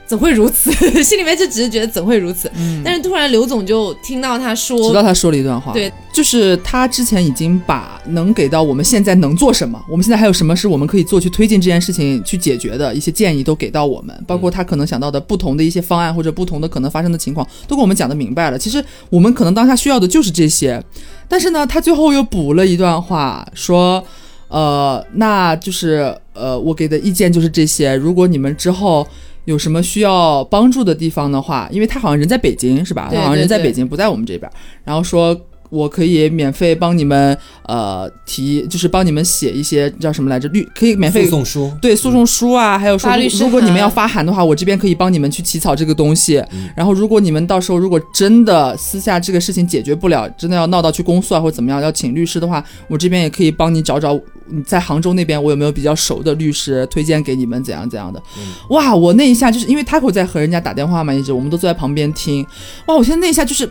[0.09, 0.72] 怎会如此？
[1.04, 2.50] 心里面就只是觉得怎会如此。
[2.82, 18.59] 但是突然刘总就听到他说，直到他说了一段话，对，就是他之前已经把能给到我们现在能做什么，我们现在还有什么是我们可以做去推进这件事情去解决的一些建议都给到我们，包括他可能想到的不同的一些方案或者不同的可能发生的情况，都跟我们讲的明白了。
[18.59, 20.82] 其实我们可能当下需要的就是这些，
[21.28, 24.02] 但是呢，他最后又补了一段话，说，
[24.48, 29.06] 呃，那就是呃，我给的意见就是这些，如果你们之后。
[29.49, 33.09] 有什么需要帮助的地方的话，因为他好像人在北京是吧？
[33.09, 34.51] 对他好像人在北京，不在我们这边。
[34.84, 35.34] 然后说
[35.70, 46.44] 我可以免费帮你们呃提，就是帮你们写一些叫什么来着律，可以免费附送书，对诉讼书啊，还有说如果你们要发函的话，我这边可以帮你们去起草这个东西。
[46.76, 54.18] 然后如果你们到时候如果真的私下这个事情解决不了，真的要闹到去公诉啊或者怎么样，要请律师的话，我这边也可以帮你找找
[54.51, 58.22] 你在杭州那边我有没有比较熟的律师推荐给你们怎样怎样的。
[58.70, 62.46] 哇，我那一下就是因为 Taco 在和人家打电话嘛，一直我们都坐在旁边听。
[62.86, 63.66] 哇，我现在那一下就是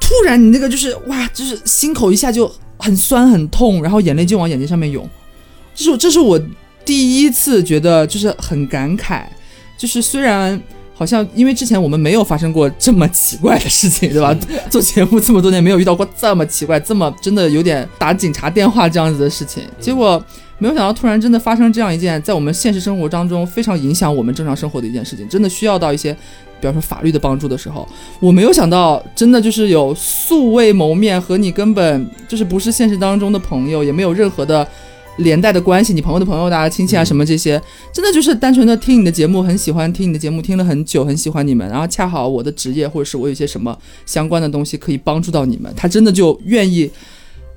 [0.00, 5.08] 突然你那个就是哇，就是心口一下就很酸很痛，然后眼泪就往眼睛上面涌。
[5.74, 6.40] 这是我这是我
[6.84, 9.24] 第一次觉得就是很感慨，
[9.76, 10.60] 就是虽然。
[10.98, 14.36] 好像因为之前我们没有发生过这么奇怪的事情，对吧？
[14.68, 20.20] 做节目这么多年没有遇到过这么奇怪、这么真的有点打警察电话这样子的事情，结果
[20.58, 26.12] 没有想到突然真的发生这样一件在我们现实生活当中非常影响我们正常生活的一件事情，真的需要到一些，
[26.60, 27.88] 比方说法律的帮助的时候，
[28.18, 34.66] 我没有想到真的就是有素未谋面和你根本就是不是现实当中的朋友，也没有任何的。
[35.18, 37.60] 连带的关系，你朋友的朋友的啊、亲戚啊什么这些，
[37.92, 46.90] 真的就是单纯的听你的节目，很喜欢听你的节目，听了很久，很喜欢你们，然后恰好我的职业或者是我有一些什么相关的东西可以帮助到你们，他真的就愿意。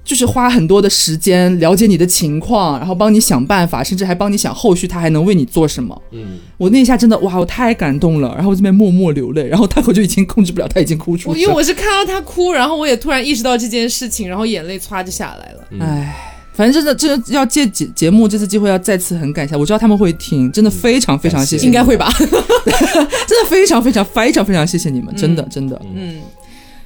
[0.04, 6.02] 就是花很多的时间了解你的情况，然后帮你想办法，甚至还帮你想后续他还能为你做什么。
[6.10, 11.42] 嗯，我那一下真的哇，我太感动了，然后我这边默默流泪，然后他我就已经控制不了，他已经哭出我声。
[11.42, 15.68] 因为我是看到他哭，然后我也突然意识到这件事情，然后眼泪唰就下来了。
[15.70, 21.98] 嗯唉，反正真的，真的要借节节目这次机会要再次很感谢，我知道他们会听，真的非常非常谢谢，应该会？
[21.98, 22.12] 吧？
[22.18, 25.82] 真的非常非常非常非常谢谢你们，真的真的。
[25.94, 26.20] 嗯。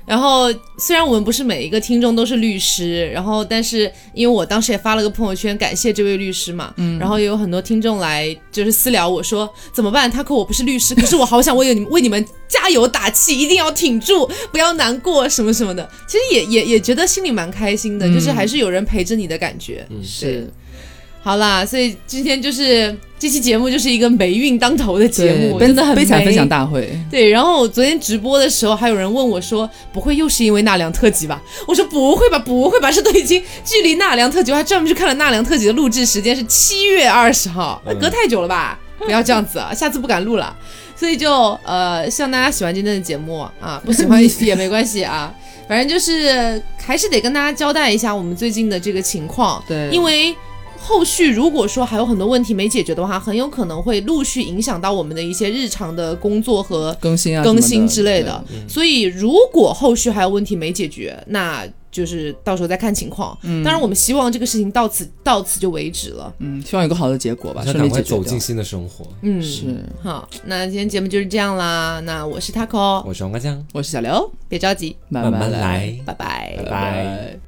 [0.05, 10.09] 然后，虽然我们不是每一个听众都是律师，然后，但是因为我当时也发了个朋友圈感谢这位律师嘛，嗯，然后也有很多听众来就是私聊我说怎么办？
[10.09, 15.89] 他可我不是律师，可是我好想为你们为你们加油打气，一定要挺住，不要难过什么什么的。
[16.07, 19.85] 其实也也也觉得心里蛮开心的，就是还是有人陪着你的感觉。
[19.89, 20.47] 嗯是，
[21.25, 26.87] 好啦，所以今天就是这期节目就是一个霉运当头的节目，真的很霉悲惨分享大会。
[27.09, 38.77] 对，然后我昨天直播的时候，还有人问我说：“不会又是因为纳凉特辑吧？”我说：“不会吧，不会吧，这都已经距离纳凉特辑，我还专门去看了纳凉特辑的录制时间是七月二十号，那隔太久了吧？
[38.99, 40.55] 不要这样子啊，下次不敢录了。
[40.95, 45.33] 所以就呃，希望大家喜欢今天的节目啊，不喜欢也没关系啊，
[45.67, 50.35] 反正就是还是得跟大家交代一下我们最近的这个情况，对因为。
[50.87, 58.43] 后续如果说还有很多问题没解决的话，很有可能会陆续影响到我们的一些日常的工作和更新啊，更新之类的。
[58.69, 63.35] 所以如果后续还有问题没解决，那就是到时候再看情况。
[63.41, 66.31] 当然，我们希望这个事情到此到此就为止了。
[66.37, 68.39] 嗯，希望有个好的结果吧，想顺利走进。
[68.39, 69.07] 新的生活。
[69.21, 71.99] 嗯，是，好，那今天节目就是这样啦。
[72.05, 75.97] 那我是 Taco，我是王瓜酱，我是小刘，别着急，慢慢来。
[76.05, 76.63] 拜拜拜。
[76.69, 77.39] 拜